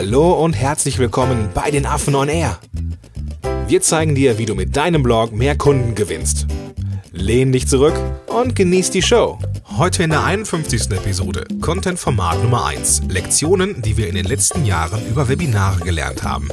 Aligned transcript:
Hallo 0.00 0.32
und 0.44 0.52
herzlich 0.52 1.00
willkommen 1.00 1.48
bei 1.54 1.72
den 1.72 1.84
Affen 1.84 2.14
on 2.14 2.28
Air. 2.28 2.60
Wir 3.66 3.82
zeigen 3.82 4.14
dir, 4.14 4.38
wie 4.38 4.46
du 4.46 4.54
mit 4.54 4.76
deinem 4.76 5.02
Blog 5.02 5.32
mehr 5.32 5.58
Kunden 5.58 5.96
gewinnst. 5.96 6.46
Lehn 7.10 7.50
dich 7.50 7.66
zurück 7.66 8.00
und 8.28 8.54
genieß 8.54 8.92
die 8.92 9.02
Show. 9.02 9.40
Heute 9.76 10.04
in 10.04 10.10
der 10.10 10.22
51. 10.22 10.92
Episode 10.92 11.48
Content 11.60 11.98
Format 11.98 12.40
Nummer 12.44 12.66
1. 12.66 13.08
Lektionen, 13.08 13.82
die 13.82 13.96
wir 13.96 14.06
in 14.06 14.14
den 14.14 14.26
letzten 14.26 14.64
Jahren 14.64 15.04
über 15.04 15.28
Webinare 15.28 15.80
gelernt 15.80 16.22
haben. 16.22 16.48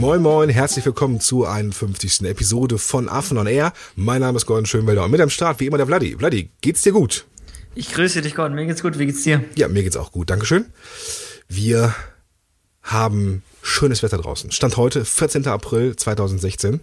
Moin 0.00 0.22
Moin, 0.22 0.48
herzlich 0.48 0.86
willkommen 0.86 1.20
zur 1.20 1.52
51. 1.52 2.22
Episode 2.22 2.78
von 2.78 3.10
Affen 3.10 3.36
on 3.36 3.46
Air. 3.46 3.74
Mein 3.96 4.22
Name 4.22 4.38
ist 4.38 4.46
Gordon 4.46 4.64
Schönwelder 4.64 5.04
und 5.04 5.10
mit 5.10 5.20
am 5.20 5.28
Start 5.28 5.60
wie 5.60 5.66
immer 5.66 5.76
der 5.76 5.86
Vladi. 5.86 6.16
Vladi, 6.16 6.48
geht's 6.62 6.80
dir 6.80 6.92
gut? 6.92 7.26
Ich 7.74 7.92
grüße 7.92 8.22
dich, 8.22 8.34
Gordon. 8.34 8.54
Mir 8.54 8.64
geht's 8.64 8.80
gut. 8.80 8.98
Wie 8.98 9.04
geht's 9.04 9.24
dir? 9.24 9.44
Ja, 9.56 9.68
mir 9.68 9.82
geht's 9.82 9.98
auch 9.98 10.10
gut. 10.10 10.30
Dankeschön. 10.30 10.72
Wir 11.48 11.94
haben 12.82 13.42
schönes 13.60 14.02
Wetter 14.02 14.16
draußen. 14.16 14.50
Stand 14.52 14.78
heute, 14.78 15.04
14. 15.04 15.46
April 15.48 15.94
2016. 15.94 16.80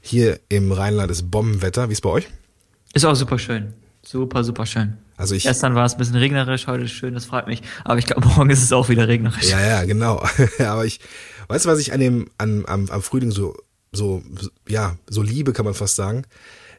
Hier 0.00 0.40
im 0.48 0.72
Rheinland 0.72 1.12
ist 1.12 1.30
Bombenwetter. 1.30 1.88
Wie 1.88 1.92
ist 1.92 2.00
bei 2.00 2.10
euch? 2.10 2.26
Ist 2.94 3.04
auch 3.04 3.14
super 3.14 3.38
schön. 3.38 3.74
Super, 4.02 4.42
super 4.42 4.66
schön. 4.66 4.98
Also 5.16 5.34
ich, 5.34 5.44
Gestern 5.44 5.74
war 5.74 5.84
es 5.84 5.92
ein 5.92 5.98
bisschen 5.98 6.16
regnerisch, 6.16 6.66
heute 6.66 6.84
ist 6.84 6.92
schön, 6.92 7.14
das 7.14 7.26
freut 7.26 7.46
mich. 7.46 7.62
Aber 7.84 7.98
ich 7.98 8.06
glaube, 8.06 8.26
morgen 8.36 8.50
ist 8.50 8.62
es 8.62 8.72
auch 8.72 8.88
wieder 8.88 9.08
regnerisch. 9.08 9.50
ja, 9.50 9.60
ja, 9.60 9.84
genau. 9.84 10.24
Aber 10.58 10.84
ich, 10.84 11.00
weißt 11.48 11.64
du, 11.64 11.68
was 11.68 11.78
ich 11.78 11.92
an 11.92 12.00
dem, 12.00 12.30
an, 12.38 12.64
am, 12.66 12.90
am 12.90 13.02
Frühling 13.02 13.30
so, 13.30 13.56
so, 13.92 14.22
ja, 14.68 14.96
so 15.08 15.22
liebe, 15.22 15.52
kann 15.52 15.64
man 15.64 15.74
fast 15.74 15.96
sagen? 15.96 16.24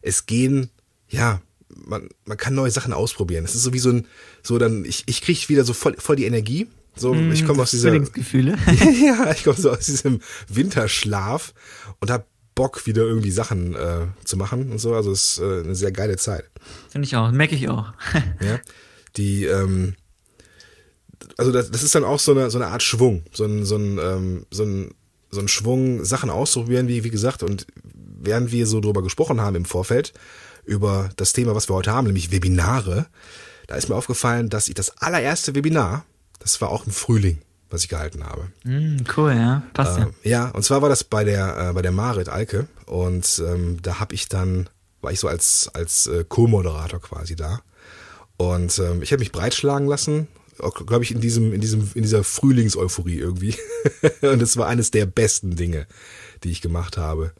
Es 0.01 0.25
gehen, 0.25 0.69
ja, 1.09 1.41
man, 1.69 2.09
man 2.25 2.37
kann 2.37 2.55
neue 2.55 2.71
Sachen 2.71 2.93
ausprobieren. 2.93 3.45
Es 3.45 3.55
ist 3.55 3.63
so 3.63 3.73
wie 3.73 3.79
so 3.79 3.89
ein, 3.89 4.07
so 4.43 4.57
dann, 4.57 4.85
ich, 4.85 5.03
ich 5.07 5.21
kriege 5.21 5.49
wieder 5.49 5.63
so 5.63 5.73
voll, 5.73 5.95
voll 5.97 6.15
die 6.15 6.25
Energie. 6.25 6.67
So, 6.97 7.13
Mm, 7.13 7.31
ich 7.33 7.45
komme 7.45 7.61
aus 7.61 7.71
dieser, 7.71 7.89
Frühlingsgefühle. 7.89 8.57
ja, 9.05 9.31
ich 9.31 9.43
komme 9.43 9.57
so 9.57 9.71
aus 9.71 9.85
diesem 9.85 10.21
Winterschlaf 10.47 11.53
und 11.99 12.09
hab 12.09 12.27
Bock, 12.55 12.85
wieder 12.85 13.03
irgendwie 13.03 13.31
Sachen 13.31 13.75
äh, 13.75 14.07
zu 14.23 14.37
machen 14.37 14.71
und 14.71 14.79
so. 14.79 14.95
Also 14.95 15.11
es 15.11 15.37
ist 15.37 15.39
äh, 15.39 15.61
eine 15.63 15.75
sehr 15.75 15.91
geile 15.91 16.17
Zeit. 16.17 16.49
Finde 16.89 17.05
ich 17.05 17.15
auch, 17.15 17.31
merke 17.31 17.55
ich 17.55 17.69
auch. 17.69 17.93
Ja, 18.41 18.59
die, 19.17 19.45
ähm, 19.45 19.95
also 21.37 21.51
das, 21.51 21.71
das 21.71 21.83
ist 21.83 21.95
dann 21.95 22.03
auch 22.03 22.19
so 22.19 22.31
eine, 22.31 22.49
so 22.49 22.57
eine 22.57 22.67
Art 22.67 22.83
Schwung, 22.83 23.23
so 23.31 23.45
ein, 23.45 23.65
so 23.65 23.75
ein, 23.75 23.97
ähm, 23.97 24.45
so 24.51 24.63
ein, 24.63 24.93
so 25.31 25.41
ein 25.41 25.47
Schwung, 25.47 26.05
Sachen 26.05 26.29
auszuprobieren, 26.29 26.87
wie, 26.87 27.03
wie 27.03 27.09
gesagt, 27.09 27.43
und 27.43 27.67
während 27.93 28.51
wir 28.51 28.67
so 28.67 28.79
drüber 28.79 29.03
gesprochen 29.03 29.41
haben 29.41 29.55
im 29.55 29.65
Vorfeld, 29.65 30.13
über 30.63 31.09
das 31.17 31.33
Thema, 31.33 31.55
was 31.55 31.69
wir 31.69 31.75
heute 31.75 31.91
haben, 31.91 32.07
nämlich 32.07 32.31
Webinare, 32.31 33.07
da 33.67 33.75
ist 33.75 33.89
mir 33.89 33.95
aufgefallen, 33.95 34.49
dass 34.49 34.67
ich 34.67 34.75
das 34.75 34.97
allererste 34.97 35.55
Webinar, 35.55 36.05
das 36.39 36.59
war 36.61 36.69
auch 36.69 36.85
im 36.85 36.91
Frühling, 36.91 37.39
was 37.69 37.83
ich 37.83 37.89
gehalten 37.89 38.23
habe. 38.23 38.47
Mm, 38.63 38.97
cool, 39.17 39.31
ja. 39.31 39.63
Passt 39.73 39.97
ja. 39.97 40.05
Äh, 40.05 40.29
ja, 40.29 40.49
und 40.49 40.63
zwar 40.63 40.81
war 40.81 40.89
das 40.89 41.03
bei 41.03 41.23
der 41.23 41.69
äh, 41.69 41.73
bei 41.73 41.81
der 41.81 41.91
Marit 41.91 42.29
Alke 42.29 42.67
und 42.85 43.41
ähm, 43.45 43.81
da 43.81 43.99
habe 43.99 44.15
ich 44.15 44.29
dann 44.29 44.69
war 45.01 45.11
ich 45.11 45.19
so 45.19 45.27
als 45.27 45.69
als 45.73 46.07
äh, 46.07 46.25
Co-Moderator 46.27 47.01
quasi 47.01 47.35
da 47.35 47.61
und 48.37 48.79
ähm, 48.79 49.01
ich 49.01 49.11
habe 49.11 49.19
mich 49.19 49.31
breitschlagen 49.31 49.87
lassen, 49.87 50.27
glaube 50.85 51.03
ich 51.03 51.11
in 51.11 51.21
diesem 51.21 51.53
in 51.53 51.61
diesem 51.61 51.89
in 51.95 52.03
dieser 52.03 52.23
Frühlingseuphorie 52.23 53.17
irgendwie 53.17 53.55
und 54.21 54.41
es 54.41 54.57
war 54.57 54.67
eines 54.67 54.91
der 54.91 55.05
besten 55.05 55.55
Dinge, 55.55 55.87
die 56.43 56.51
ich 56.51 56.61
gemacht 56.61 56.97
habe. 56.97 57.31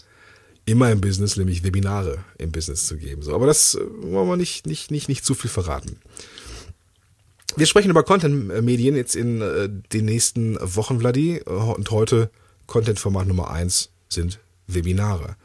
Immer 0.68 0.92
im 0.92 1.00
Business, 1.00 1.38
nämlich 1.38 1.64
Webinare 1.64 2.26
im 2.40 2.52
Business 2.52 2.88
zu 2.88 2.98
geben. 2.98 3.22
So, 3.22 3.36
aber 3.36 3.46
das 3.46 3.76
äh, 3.76 3.82
wollen 4.02 4.28
wir 4.28 4.38
nicht 4.38 4.66
nicht 4.66 4.90
nicht 4.90 5.10
nicht 5.10 5.24
zu 5.24 5.36
viel 5.36 5.52
verraten. 5.52 6.00
Wir 7.58 7.66
sprechen 7.66 7.90
über 7.90 8.04
Content-Medien 8.04 8.96
jetzt 8.96 9.16
in 9.16 9.42
äh, 9.42 9.70
den 9.94 10.06
nächsten 10.06 10.58
Wochen, 10.62 11.00
Vladi. 11.00 11.38
Äh, 11.38 11.50
Und 11.50 11.90
heute 11.92 12.30
Content-Format 12.68 13.28
Nummer 13.28 13.50
eins 13.52 13.92
sind 14.10 14.40
Webinare. 14.68 15.36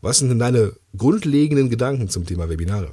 Was 0.00 0.18
sind 0.18 0.30
denn 0.30 0.38
deine 0.40 0.72
grundlegenden 0.96 1.70
Gedanken 1.70 2.08
zum 2.08 2.26
Thema 2.26 2.48
Webinare? 2.48 2.90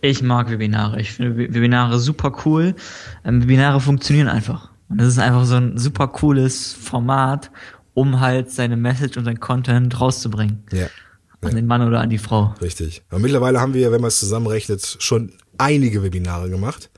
Ich 0.00 0.22
mag 0.22 0.48
Webinare. 0.50 0.98
Ich 1.00 1.12
finde 1.12 1.36
Web- 1.36 1.52
Webinare 1.54 1.98
super 1.98 2.32
cool. 2.46 2.74
Ähm, 3.24 3.42
Webinare 3.42 3.80
funktionieren 3.80 4.28
einfach. 4.28 4.70
Und 4.88 4.98
das 4.98 5.08
ist 5.08 5.18
einfach 5.18 5.44
so 5.44 5.56
ein 5.56 5.76
super 5.76 6.08
cooles 6.08 6.72
Format, 6.72 7.50
um 7.92 8.20
halt 8.20 8.50
seine 8.50 8.76
Message 8.78 9.18
und 9.18 9.24
sein 9.26 9.40
Content 9.40 10.00
rauszubringen. 10.00 10.64
Ja. 10.72 10.86
An 11.42 11.54
den 11.54 11.66
Mann 11.66 11.86
oder 11.86 12.00
an 12.00 12.10
die 12.10 12.18
Frau. 12.18 12.54
Richtig. 12.60 13.02
Und 13.10 13.22
mittlerweile 13.22 13.60
haben 13.60 13.72
wir, 13.72 13.92
wenn 13.92 14.00
man 14.00 14.08
es 14.08 14.20
zusammenrechnet, 14.20 14.96
schon 15.00 15.32
einige 15.58 16.02
Webinare 16.02 16.50
gemacht. 16.50 16.90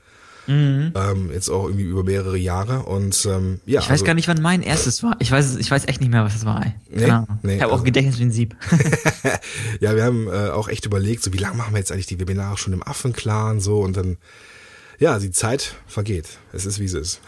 Ähm, 0.47 1.29
jetzt 1.31 1.49
auch 1.49 1.65
irgendwie 1.65 1.83
über 1.83 2.03
mehrere 2.03 2.37
Jahre. 2.37 2.83
Und 2.83 3.25
ähm, 3.25 3.59
ja, 3.65 3.79
Ich 3.81 3.89
weiß 3.89 4.03
gar 4.03 4.13
nicht, 4.13 4.27
wann 4.27 4.41
mein 4.41 4.61
erstes 4.61 5.01
war. 5.03 5.15
Ich 5.19 5.31
weiß, 5.31 5.55
ich 5.55 5.71
weiß 5.71 5.85
echt 5.87 6.01
nicht 6.01 6.09
mehr, 6.09 6.23
was 6.25 6.35
es 6.35 6.45
war. 6.45 6.65
Nee? 6.89 7.05
Ahnung. 7.05 7.39
Nee, 7.43 7.55
ich 7.55 7.61
habe 7.61 7.71
auch 7.71 7.75
also- 7.75 7.85
Gedächtnis 7.85 8.19
wie 8.19 8.23
ein 8.23 8.31
Sieb. 8.31 8.55
Ja, 9.79 9.95
wir 9.95 10.03
haben 10.03 10.27
äh, 10.27 10.49
auch 10.49 10.67
echt 10.69 10.85
überlegt, 10.85 11.23
so 11.23 11.33
wie 11.33 11.37
lange 11.37 11.55
machen 11.57 11.73
wir 11.73 11.79
jetzt 11.79 11.91
eigentlich 11.91 12.05
die 12.05 12.19
Webinare 12.19 12.57
schon 12.57 12.73
im 12.73 12.83
Affenclan 12.83 13.59
so 13.59 13.81
und 13.81 13.97
dann, 13.97 14.17
ja, 14.99 15.19
die 15.19 15.31
Zeit 15.31 15.75
vergeht. 15.87 16.37
Es 16.53 16.65
ist, 16.65 16.79
wie 16.79 16.85
es 16.85 16.93
ist. 16.93 17.19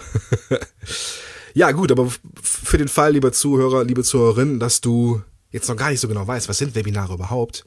ja, 1.54 1.72
gut, 1.72 1.92
aber 1.92 2.10
für 2.42 2.78
den 2.78 2.88
Fall, 2.88 3.14
lieber 3.14 3.32
Zuhörer, 3.32 3.84
liebe 3.84 4.04
Zuhörerin, 4.04 4.60
dass 4.60 4.82
du 4.82 5.22
jetzt 5.52 5.68
noch 5.70 5.76
gar 5.76 5.90
nicht 5.90 6.00
so 6.00 6.08
genau 6.08 6.26
weißt, 6.28 6.48
was 6.50 6.58
sind 6.58 6.76
Webinare 6.76 7.14
überhaupt, 7.14 7.66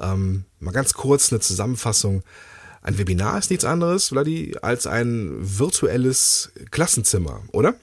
ähm, 0.00 0.44
mal 0.60 0.72
ganz 0.72 0.94
kurz 0.94 1.32
eine 1.32 1.40
Zusammenfassung. 1.40 2.22
Ein 2.82 2.98
Webinar 2.98 3.38
ist 3.38 3.50
nichts 3.50 3.64
anderes, 3.64 4.08
Vladi, 4.08 4.56
als 4.62 4.86
ein 4.86 5.36
virtuelles 5.40 6.52
Klassenzimmer, 6.70 7.40
oder? 7.52 7.74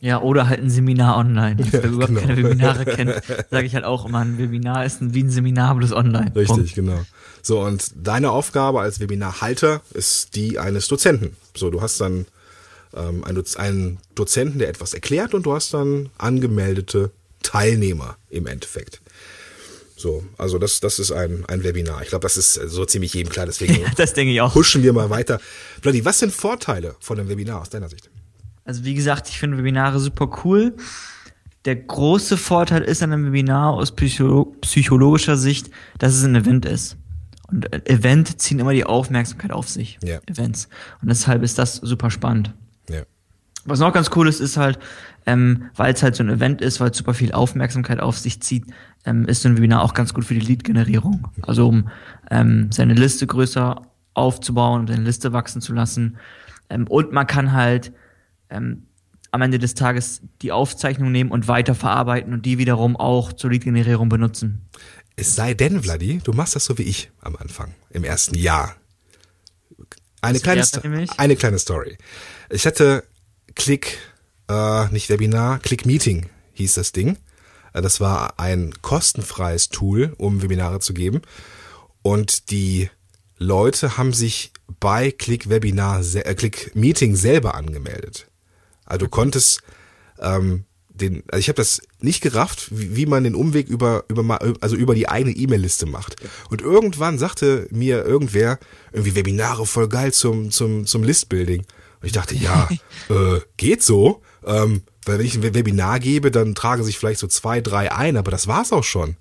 Ja, 0.00 0.22
oder 0.22 0.48
halt 0.48 0.60
ein 0.60 0.70
Seminar 0.70 1.18
online. 1.18 1.56
Wer 1.70 1.84
überhaupt 1.84 2.08
genau. 2.08 2.20
keine 2.20 2.36
Webinare 2.36 2.84
kennt, 2.96 3.22
sage 3.50 3.66
ich 3.66 3.74
halt 3.74 3.84
auch 3.84 4.06
immer, 4.06 4.20
ein 4.20 4.38
Webinar 4.38 4.84
ist 4.84 5.02
ein, 5.02 5.14
wie 5.14 5.22
ein 5.22 5.30
Seminar, 5.30 5.74
bloß 5.74 5.92
online. 5.92 6.32
Richtig, 6.34 6.56
Punkt. 6.56 6.74
genau. 6.74 7.04
So, 7.42 7.60
und 7.60 7.92
deine 7.94 8.30
Aufgabe 8.30 8.80
als 8.80 9.00
Webinarhalter 9.00 9.82
ist 9.92 10.34
die 10.36 10.58
eines 10.58 10.88
Dozenten. 10.88 11.36
So, 11.54 11.70
du 11.70 11.82
hast 11.82 12.00
dann 12.00 12.26
ähm, 12.94 13.24
einen, 13.24 13.36
Doz 13.36 13.56
einen 13.56 13.98
Dozenten, 14.14 14.58
der 14.58 14.68
etwas 14.68 14.94
erklärt 14.94 15.34
und 15.34 15.44
du 15.44 15.52
hast 15.52 15.74
dann 15.74 16.08
angemeldete 16.18 17.10
Teilnehmer 17.42 18.16
im 18.28 18.46
Endeffekt. 18.46 19.00
So, 20.00 20.24
also 20.38 20.58
das, 20.58 20.80
das 20.80 20.98
ist 20.98 21.12
ein, 21.12 21.44
ein 21.46 21.62
Webinar. 21.62 22.00
Ich 22.02 22.08
glaube, 22.08 22.22
das 22.22 22.38
ist 22.38 22.54
so 22.54 22.86
ziemlich 22.86 23.12
jedem 23.12 23.30
klar, 23.30 23.44
deswegen 23.44 23.84
Das 23.96 24.14
denke 24.14 24.32
ich 24.32 24.40
auch. 24.40 24.54
huschen 24.54 24.82
wir 24.82 24.94
mal 24.94 25.10
weiter. 25.10 25.40
Vladi, 25.82 26.04
was 26.06 26.20
sind 26.20 26.32
Vorteile 26.32 26.96
von 27.00 27.20
einem 27.20 27.28
Webinar 27.28 27.60
aus 27.60 27.68
deiner 27.68 27.90
Sicht? 27.90 28.08
Also 28.64 28.84
wie 28.84 28.94
gesagt, 28.94 29.28
ich 29.28 29.38
finde 29.38 29.58
Webinare 29.58 30.00
super 30.00 30.40
cool. 30.44 30.74
Der 31.66 31.76
große 31.76 32.38
Vorteil 32.38 32.82
ist 32.82 33.02
an 33.02 33.12
einem 33.12 33.26
Webinar 33.26 33.74
aus 33.74 33.92
psycho 33.94 34.56
psychologischer 34.62 35.36
Sicht, 35.36 35.68
dass 35.98 36.14
es 36.14 36.24
ein 36.24 36.34
Event 36.34 36.64
ist. 36.64 36.96
Und 37.48 37.70
äh, 37.70 37.82
Event 37.84 38.40
ziehen 38.40 38.58
immer 38.58 38.72
die 38.72 38.84
Aufmerksamkeit 38.84 39.52
auf 39.52 39.68
sich. 39.68 39.98
Ja. 40.02 40.20
Events. 40.26 40.68
Und 41.02 41.08
deshalb 41.08 41.42
ist 41.42 41.58
das 41.58 41.76
super 41.76 42.10
spannend. 42.10 42.54
Was 43.64 43.78
noch 43.78 43.92
ganz 43.92 44.10
cool 44.16 44.28
ist, 44.28 44.40
ist 44.40 44.56
halt, 44.56 44.78
ähm, 45.26 45.70
weil 45.76 45.92
es 45.92 46.02
halt 46.02 46.16
so 46.16 46.22
ein 46.22 46.30
Event 46.30 46.62
ist, 46.62 46.80
weil 46.80 46.90
es 46.90 46.96
super 46.96 47.14
viel 47.14 47.32
Aufmerksamkeit 47.32 48.00
auf 48.00 48.18
sich 48.18 48.40
zieht, 48.42 48.64
ähm, 49.04 49.26
ist 49.26 49.42
so 49.42 49.48
ein 49.48 49.56
Webinar 49.56 49.82
auch 49.82 49.94
ganz 49.94 50.14
gut 50.14 50.24
für 50.24 50.34
die 50.34 50.40
Lead-Generierung. 50.40 51.28
Also 51.42 51.68
um 51.68 51.88
ähm, 52.30 52.72
seine 52.72 52.94
Liste 52.94 53.26
größer 53.26 53.82
aufzubauen, 54.14 54.82
um 54.82 54.86
seine 54.86 55.02
Liste 55.02 55.32
wachsen 55.32 55.60
zu 55.60 55.72
lassen. 55.72 56.16
Ähm, 56.68 56.86
und 56.86 57.12
man 57.12 57.26
kann 57.26 57.52
halt 57.52 57.92
ähm, 58.48 58.86
am 59.30 59.42
Ende 59.42 59.58
des 59.58 59.74
Tages 59.74 60.22
die 60.42 60.52
Aufzeichnung 60.52 61.12
nehmen 61.12 61.30
und 61.30 61.48
weiter 61.48 61.74
verarbeiten 61.74 62.32
und 62.32 62.46
die 62.46 62.58
wiederum 62.58 62.96
auch 62.96 63.32
zur 63.32 63.50
Lead-Generierung 63.50 64.08
benutzen. 64.08 64.68
Es 65.16 65.36
sei 65.36 65.54
denn, 65.54 65.82
Vladi, 65.82 66.20
du 66.24 66.32
machst 66.32 66.56
das 66.56 66.64
so 66.64 66.78
wie 66.78 66.82
ich 66.82 67.10
am 67.20 67.36
Anfang, 67.36 67.74
im 67.90 68.04
ersten 68.04 68.36
Jahr. 68.36 68.76
Eine 70.22 70.40
kleine, 70.40 70.64
eine 71.16 71.36
kleine 71.36 71.58
Story. 71.58 71.96
Ich 72.50 72.66
hatte 72.66 73.04
Click, 73.60 73.98
äh, 74.48 74.88
nicht 74.88 75.10
Webinar, 75.10 75.58
Click 75.58 75.84
Meeting 75.84 76.30
hieß 76.54 76.74
das 76.74 76.92
Ding. 76.92 77.18
Äh, 77.74 77.82
Das 77.82 78.00
war 78.00 78.40
ein 78.40 78.72
kostenfreies 78.80 79.68
Tool, 79.68 80.14
um 80.16 80.40
Webinare 80.40 80.80
zu 80.80 80.94
geben. 80.94 81.20
Und 82.00 82.50
die 82.50 82.88
Leute 83.36 83.98
haben 83.98 84.14
sich 84.14 84.52
bei 84.80 85.10
Click 85.10 85.50
Webinar, 85.50 86.00
äh, 86.14 86.34
Click 86.34 86.74
Meeting 86.74 87.16
selber 87.16 87.54
angemeldet. 87.54 88.28
Also 88.86 89.04
du 89.04 89.10
konntest 89.10 89.60
ähm, 90.20 90.64
den, 90.88 91.22
also 91.28 91.40
ich 91.40 91.48
habe 91.48 91.56
das 91.56 91.82
nicht 92.00 92.22
gerafft, 92.22 92.68
wie, 92.70 92.96
wie 92.96 93.04
man 93.04 93.24
den 93.24 93.34
Umweg 93.34 93.68
über, 93.68 94.04
über 94.08 94.40
also 94.62 94.74
über 94.74 94.94
die 94.94 95.10
eigene 95.10 95.36
E-Mail-Liste 95.36 95.84
macht. 95.84 96.16
Und 96.48 96.62
irgendwann 96.62 97.18
sagte 97.18 97.68
mir 97.70 98.06
irgendwer 98.06 98.58
irgendwie 98.90 99.16
Webinare 99.16 99.66
voll 99.66 99.88
geil 99.88 100.14
zum 100.14 100.50
zum 100.50 100.86
zum 100.86 101.02
Listbuilding. 101.02 101.66
Und 102.00 102.06
ich 102.06 102.12
dachte, 102.12 102.34
ja, 102.34 102.68
äh, 103.08 103.40
geht 103.56 103.82
so. 103.82 104.22
Ähm, 104.44 104.82
weil 105.04 105.18
wenn 105.18 105.26
ich 105.26 105.34
ein 105.34 105.42
Webinar 105.54 106.00
gebe, 106.00 106.30
dann 106.30 106.54
tragen 106.54 106.84
sich 106.84 106.98
vielleicht 106.98 107.20
so 107.20 107.26
zwei, 107.26 107.60
drei 107.60 107.92
ein, 107.92 108.16
aber 108.16 108.30
das 108.30 108.46
war's 108.46 108.72
auch 108.72 108.84
schon. 108.84 109.16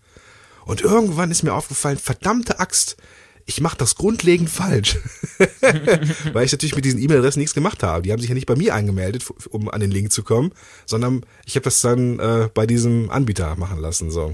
Und 0.65 0.81
irgendwann 0.81 1.31
ist 1.31 1.43
mir 1.43 1.53
aufgefallen, 1.53 1.97
verdammte 1.97 2.59
Axt, 2.59 2.97
ich 3.49 3.61
mache 3.61 3.77
das 3.77 3.95
grundlegend 3.95 4.49
falsch. 4.49 4.97
Weil 6.33 6.45
ich 6.45 6.51
natürlich 6.51 6.75
mit 6.75 6.85
diesen 6.85 7.01
E-Mail-Adressen 7.01 7.39
nichts 7.39 7.55
gemacht 7.55 7.81
habe. 7.81 8.03
Die 8.03 8.11
haben 8.11 8.19
sich 8.19 8.29
ja 8.29 8.35
nicht 8.35 8.45
bei 8.45 8.55
mir 8.55 8.75
angemeldet, 8.75 9.25
um 9.49 9.69
an 9.69 9.79
den 9.79 9.89
Link 9.89 10.11
zu 10.11 10.21
kommen, 10.21 10.51
sondern 10.85 11.25
ich 11.45 11.55
habe 11.55 11.63
das 11.63 11.81
dann 11.81 12.19
äh, 12.19 12.49
bei 12.53 12.67
diesem 12.67 13.09
Anbieter 13.09 13.55
machen 13.55 13.79
lassen. 13.79 14.11
So 14.11 14.31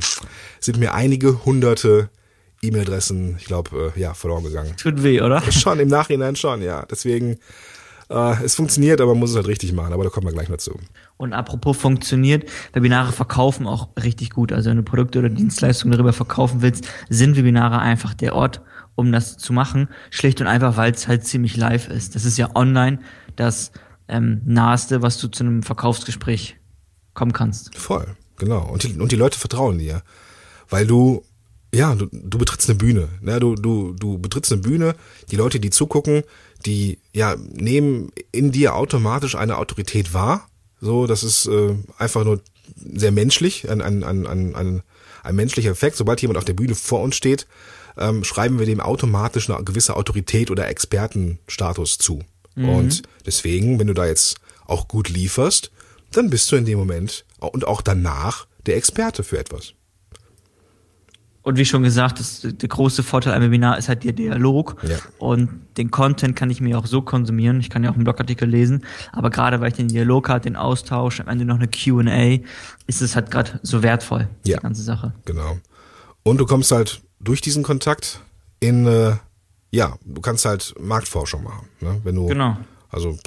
sind 0.59 0.77
mir 0.79 0.93
einige 0.93 1.45
hunderte 1.45 2.09
E-Mail-Adressen, 2.61 3.37
ich 3.39 3.45
glaube, 3.45 3.93
äh, 3.95 3.99
ja, 3.99 4.13
verloren 4.13 4.43
gegangen. 4.43 4.75
Tut 4.75 5.01
weh, 5.03 5.21
oder? 5.21 5.41
Schon, 5.51 5.79
im 5.79 5.87
Nachhinein 5.87 6.35
schon, 6.35 6.61
ja. 6.61 6.85
Deswegen, 6.85 7.39
äh, 8.09 8.43
es 8.43 8.55
funktioniert, 8.55 9.01
aber 9.01 9.11
man 9.11 9.19
muss 9.19 9.31
es 9.31 9.35
halt 9.35 9.47
richtig 9.47 9.73
machen. 9.73 9.93
Aber 9.93 10.03
da 10.03 10.09
kommen 10.09 10.27
wir 10.27 10.33
gleich 10.33 10.49
noch 10.49 10.57
zu. 10.57 10.77
Und 11.17 11.33
apropos 11.33 11.77
funktioniert, 11.77 12.49
Webinare 12.73 13.11
verkaufen 13.11 13.67
auch 13.67 13.89
richtig 14.01 14.31
gut. 14.31 14.51
Also 14.51 14.69
wenn 14.69 14.77
du 14.77 14.83
Produkte 14.83 15.19
oder 15.19 15.29
Dienstleistungen 15.29 15.91
darüber 15.91 16.13
verkaufen 16.13 16.61
willst, 16.61 16.87
sind 17.09 17.37
Webinare 17.37 17.79
einfach 17.79 18.13
der 18.13 18.35
Ort, 18.35 18.61
um 18.95 19.11
das 19.11 19.37
zu 19.37 19.53
machen. 19.53 19.89
Schlicht 20.09 20.41
und 20.41 20.47
einfach, 20.47 20.77
weil 20.77 20.91
es 20.91 21.07
halt 21.07 21.25
ziemlich 21.25 21.57
live 21.57 21.89
ist. 21.89 22.15
Das 22.15 22.25
ist 22.25 22.37
ja 22.37 22.55
online 22.55 22.99
das 23.35 23.71
ähm, 24.07 24.41
naheste, 24.45 25.01
was 25.01 25.17
du 25.17 25.27
zu 25.27 25.43
einem 25.43 25.63
Verkaufsgespräch 25.63 26.57
kommen 27.13 27.33
kannst. 27.33 27.75
Voll, 27.75 28.15
genau. 28.37 28.69
Und 28.69 28.83
die, 28.83 28.99
und 28.99 29.11
die 29.11 29.15
Leute 29.15 29.39
vertrauen 29.39 29.79
dir. 29.79 30.03
Weil 30.69 30.85
du, 30.85 31.23
ja, 31.73 31.95
du, 31.95 32.07
du 32.11 32.37
betrittst 32.37 32.69
eine 32.69 32.77
Bühne. 32.77 33.09
Ne? 33.21 33.39
Du, 33.39 33.55
du, 33.55 33.93
du 33.93 34.19
betrittst 34.19 34.51
eine 34.51 34.61
Bühne, 34.61 34.95
die 35.31 35.35
Leute, 35.35 35.59
die 35.59 35.69
zugucken, 35.69 36.23
die 36.65 36.99
ja 37.13 37.35
nehmen 37.37 38.11
in 38.31 38.51
dir 38.51 38.75
automatisch 38.75 39.35
eine 39.35 39.57
Autorität 39.57 40.13
wahr. 40.13 40.47
So, 40.81 41.07
das 41.07 41.23
ist 41.23 41.45
äh, 41.45 41.75
einfach 41.97 42.23
nur 42.25 42.41
sehr 42.95 43.11
menschlich, 43.11 43.69
ein, 43.69 43.81
ein, 43.81 44.03
ein, 44.03 44.27
ein, 44.27 44.55
ein, 44.55 44.83
ein 45.23 45.35
menschlicher 45.35 45.71
Effekt. 45.71 45.95
Sobald 45.97 46.21
jemand 46.21 46.37
auf 46.37 46.45
der 46.45 46.53
Bühne 46.53 46.75
vor 46.75 47.01
uns 47.01 47.15
steht, 47.15 47.47
ähm, 47.97 48.23
schreiben 48.23 48.59
wir 48.59 48.65
dem 48.65 48.81
automatisch 48.81 49.49
eine 49.49 49.63
gewisse 49.63 49.95
Autorität 49.95 50.51
oder 50.51 50.67
Expertenstatus 50.67 51.97
zu. 51.97 52.21
Mhm. 52.55 52.69
Und 52.69 53.03
deswegen, 53.25 53.79
wenn 53.79 53.87
du 53.87 53.93
da 53.93 54.05
jetzt 54.05 54.37
auch 54.65 54.87
gut 54.87 55.09
lieferst, 55.09 55.71
dann 56.11 56.29
bist 56.29 56.51
du 56.51 56.55
in 56.55 56.65
dem 56.65 56.79
Moment 56.79 57.25
und 57.39 57.67
auch 57.67 57.81
danach 57.81 58.47
der 58.65 58.77
Experte 58.77 59.23
für 59.23 59.37
etwas. 59.37 59.73
Und 61.45 61.57
wie 61.59 61.65
schon 61.65 61.83
gesagt, 61.83 62.19
das, 62.19 62.41
der 62.41 62.69
große 62.69 63.03
Vorteil 63.03 63.35
am 63.35 63.41
Webinar 63.43 63.77
ist 63.77 63.87
halt 63.87 64.03
der 64.03 64.13
Dialog. 64.13 64.77
Ja. 64.81 64.97
Und 65.19 65.49
den 65.77 65.91
Content 65.91 66.35
kann 66.35 66.49
ich 66.49 66.59
mir 66.59 66.75
auch 66.75 66.87
so 66.87 67.03
konsumieren. 67.03 67.59
Ich 67.59 67.69
kann 67.69 67.83
ja 67.83 67.91
auch 67.91 67.93
einen 67.93 68.03
Blogartikel 68.03 68.49
lesen. 68.49 68.83
Aber 69.11 69.29
gerade 69.29 69.61
weil 69.61 69.67
ich 69.67 69.75
den 69.75 69.87
Dialog 69.87 70.27
habe, 70.27 70.39
den 70.39 70.55
Austausch, 70.55 71.19
am 71.19 71.27
Ende 71.27 71.45
noch 71.45 71.57
eine 71.57 71.67
Q&A, 71.67 72.39
ist 72.87 73.03
es 73.03 73.15
halt 73.15 73.29
gerade 73.29 73.59
so 73.61 73.83
wertvoll, 73.83 74.27
ja. 74.43 74.57
die 74.57 74.63
ganze 74.63 74.81
Sache. 74.81 75.13
Genau. 75.25 75.59
Und 76.23 76.39
du 76.39 76.47
kommst 76.47 76.71
halt 76.71 77.03
durch 77.19 77.41
diesen 77.41 77.61
Kontakt 77.61 78.21
in, 78.59 78.87
äh, 78.87 79.13
ja, 79.69 79.99
du 80.03 80.21
kannst 80.21 80.45
halt 80.45 80.73
Marktforschung 80.79 81.43
machen. 81.43 81.67
Ne? 81.79 82.01
Wenn 82.03 82.15
du, 82.15 82.25
genau. 82.25 82.57
Also 82.89 83.19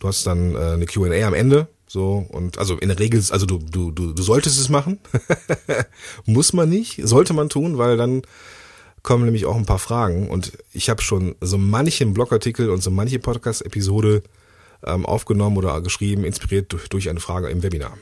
du 0.00 0.08
hast 0.08 0.26
dann 0.26 0.56
äh, 0.56 0.72
eine 0.72 0.86
Q&A 0.86 1.24
am 1.24 1.34
Ende 1.34 1.68
so, 1.88 2.26
und 2.28 2.58
also 2.58 2.76
in 2.76 2.88
der 2.88 2.98
Regel, 2.98 3.22
also 3.30 3.46
du, 3.46 3.58
du, 3.58 3.90
du, 3.90 4.12
du 4.12 4.22
solltest 4.22 4.60
es 4.60 4.68
machen. 4.68 4.98
Muss 6.26 6.52
man 6.52 6.68
nicht, 6.68 7.00
sollte 7.02 7.32
man 7.32 7.48
tun, 7.48 7.78
weil 7.78 7.96
dann 7.96 8.22
kommen 9.02 9.24
nämlich 9.24 9.46
auch 9.46 9.56
ein 9.56 9.64
paar 9.64 9.78
Fragen. 9.78 10.28
Und 10.28 10.52
ich 10.74 10.90
habe 10.90 11.00
schon 11.00 11.34
so 11.40 11.56
manchen 11.56 12.12
Blogartikel 12.12 12.68
und 12.68 12.82
so 12.82 12.90
manche 12.90 13.18
Podcast-Episode 13.18 14.22
ähm, 14.84 15.06
aufgenommen 15.06 15.56
oder 15.56 15.80
geschrieben, 15.80 16.24
inspiriert 16.24 16.72
durch, 16.72 16.88
durch 16.90 17.08
eine 17.08 17.20
Frage 17.20 17.48
im 17.48 17.62
Webinar. 17.62 17.96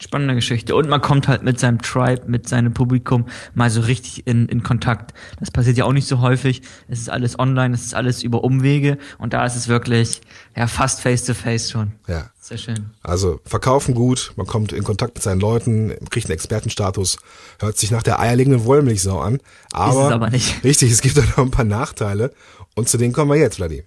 Spannende 0.00 0.34
Geschichte. 0.34 0.74
Und 0.74 0.88
man 0.88 1.00
kommt 1.00 1.26
halt 1.26 1.42
mit 1.42 1.58
seinem 1.58 1.80
Tribe, 1.80 2.22
mit 2.26 2.48
seinem 2.48 2.74
Publikum 2.74 3.26
mal 3.54 3.70
so 3.70 3.80
richtig 3.80 4.26
in, 4.26 4.46
in 4.46 4.62
Kontakt. 4.62 5.14
Das 5.40 5.50
passiert 5.50 5.78
ja 5.78 5.84
auch 5.84 5.92
nicht 5.92 6.06
so 6.06 6.20
häufig. 6.20 6.62
Es 6.88 6.98
ist 6.98 7.08
alles 7.08 7.38
online, 7.38 7.74
es 7.74 7.84
ist 7.84 7.94
alles 7.94 8.22
über 8.22 8.44
Umwege 8.44 8.98
und 9.18 9.32
da 9.32 9.46
ist 9.46 9.56
es 9.56 9.68
wirklich 9.68 10.20
ja 10.54 10.66
fast 10.66 11.00
face 11.00 11.24
to 11.24 11.32
face 11.32 11.70
schon. 11.70 11.92
Ja. 12.08 12.30
Sehr 12.46 12.58
schön. 12.58 12.90
Also 13.02 13.40
verkaufen 13.44 13.94
gut, 13.94 14.32
man 14.36 14.46
kommt 14.46 14.72
in 14.72 14.84
Kontakt 14.84 15.16
mit 15.16 15.22
seinen 15.24 15.40
Leuten, 15.40 15.92
kriegt 16.10 16.26
einen 16.26 16.34
Expertenstatus, 16.34 17.18
hört 17.58 17.76
sich 17.76 17.90
nach 17.90 18.04
der 18.04 18.20
eierlegenden 18.20 18.64
Wollmilchsau 18.64 19.18
an. 19.18 19.40
Aber, 19.72 20.02
ist 20.02 20.06
es 20.06 20.12
aber 20.12 20.30
nicht. 20.30 20.56
Richtig, 20.64 20.92
es 20.92 21.00
gibt 21.00 21.18
auch 21.18 21.26
noch 21.36 21.44
ein 21.44 21.50
paar 21.50 21.64
Nachteile. 21.64 22.32
Und 22.76 22.88
zu 22.88 22.98
denen 22.98 23.12
kommen 23.12 23.32
wir 23.32 23.36
jetzt, 23.36 23.56
Vladi. 23.56 23.82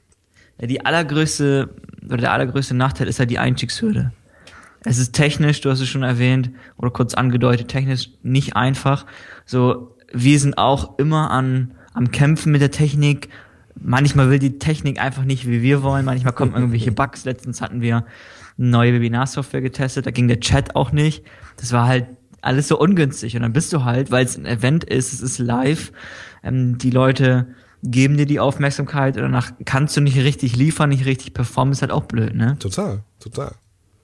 Ja, 0.59 0.67
die 0.67 0.85
allergrößte, 0.85 1.69
oder 2.07 2.17
der 2.17 2.33
allergrößte 2.33 2.73
Nachteil 2.73 3.07
ist 3.07 3.19
halt 3.19 3.29
die 3.29 3.39
Einstiegshürde. 3.39 4.11
Es 4.85 4.97
ist 4.97 5.13
technisch, 5.13 5.61
du 5.61 5.69
hast 5.69 5.81
es 5.81 5.89
schon 5.89 6.03
erwähnt 6.03 6.51
oder 6.77 6.91
kurz 6.91 7.13
angedeutet, 7.13 7.67
technisch 7.67 8.11
nicht 8.23 8.55
einfach. 8.55 9.05
So, 9.45 9.95
wir 10.13 10.39
sind 10.39 10.57
auch 10.57 10.97
immer 10.97 11.31
an, 11.31 11.71
am 11.93 12.11
Kämpfen 12.11 12.51
mit 12.51 12.61
der 12.61 12.71
Technik. 12.71 13.29
Manchmal 13.75 14.29
will 14.29 14.39
die 14.39 14.57
Technik 14.57 15.01
einfach 15.01 15.23
nicht, 15.23 15.47
wie 15.47 15.61
wir 15.61 15.83
wollen. 15.83 16.05
Manchmal 16.05 16.33
kommen 16.33 16.53
irgendwelche 16.53 16.91
Bugs. 16.91 17.25
Letztens 17.25 17.61
hatten 17.61 17.81
wir 17.81 18.05
eine 18.57 18.67
neue 18.69 18.93
Webinarsoftware 18.93 19.61
getestet, 19.61 20.05
da 20.05 20.11
ging 20.11 20.27
der 20.27 20.39
Chat 20.39 20.75
auch 20.75 20.91
nicht. 20.91 21.23
Das 21.57 21.71
war 21.71 21.87
halt 21.87 22.07
alles 22.41 22.67
so 22.67 22.79
ungünstig. 22.79 23.35
Und 23.35 23.41
dann 23.41 23.53
bist 23.53 23.73
du 23.73 23.83
halt, 23.83 24.11
weil 24.11 24.25
es 24.25 24.37
ein 24.37 24.45
Event 24.45 24.83
ist, 24.83 25.13
es 25.13 25.21
ist 25.21 25.39
live, 25.39 25.91
ähm, 26.43 26.77
die 26.77 26.89
Leute 26.89 27.47
geben 27.83 28.17
dir 28.17 28.25
die 28.25 28.39
Aufmerksamkeit 28.39 29.15
oder 29.15 29.23
danach 29.23 29.51
kannst 29.65 29.95
du 29.95 30.01
nicht 30.01 30.17
richtig 30.17 30.55
liefern, 30.55 30.89
nicht 30.89 31.05
richtig 31.05 31.33
performen, 31.33 31.71
ist 31.71 31.81
halt 31.81 31.91
auch 31.91 32.05
blöd, 32.05 32.35
ne? 32.35 32.57
Total, 32.59 33.03
total. 33.19 33.53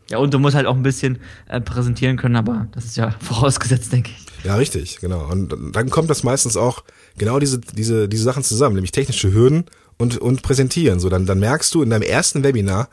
Ja, 0.10 0.19
und 0.19 0.34
du 0.34 0.40
musst 0.40 0.56
halt 0.56 0.68
auch 0.68 0.75
ein 0.75 0.84
bisschen 0.84 1.19
äh, 1.48 1.60
präsentieren 1.60 2.18
können, 2.18 2.36
aber 2.36 2.68
das 2.74 2.86
ist 2.86 2.98
ja 2.98 3.12
vorausgesetzt, 3.19 3.92
denke 3.92 4.12
ich. 4.12 4.46
Ja, 4.46 4.56
richtig, 4.56 5.00
genau. 5.00 5.25
Und 5.31 5.56
dann 5.74 5.90
kommt 5.90 6.10
das 6.10 6.24
meistens 6.24 6.56
auch 6.56 6.84
genau 7.18 7.40
diese, 7.40 7.60
diese, 7.60 8.07
diese 8.07 8.24
Sachen 8.24 8.44
zusammen, 8.44 8.75
nämlich 8.75 8.92
technische 8.92 9.34
Hürden 9.34 9.66
und, 9.98 10.18
und 10.18 10.44
präsentieren. 10.44 11.00
So, 11.00 11.10
dann, 11.10 11.25
dann 11.25 11.40
merkst 11.40 11.74
du 11.74 11.81
in 11.81 11.90
deinem 11.90 12.04
ersten 12.04 12.44
Webinar, 12.44 12.90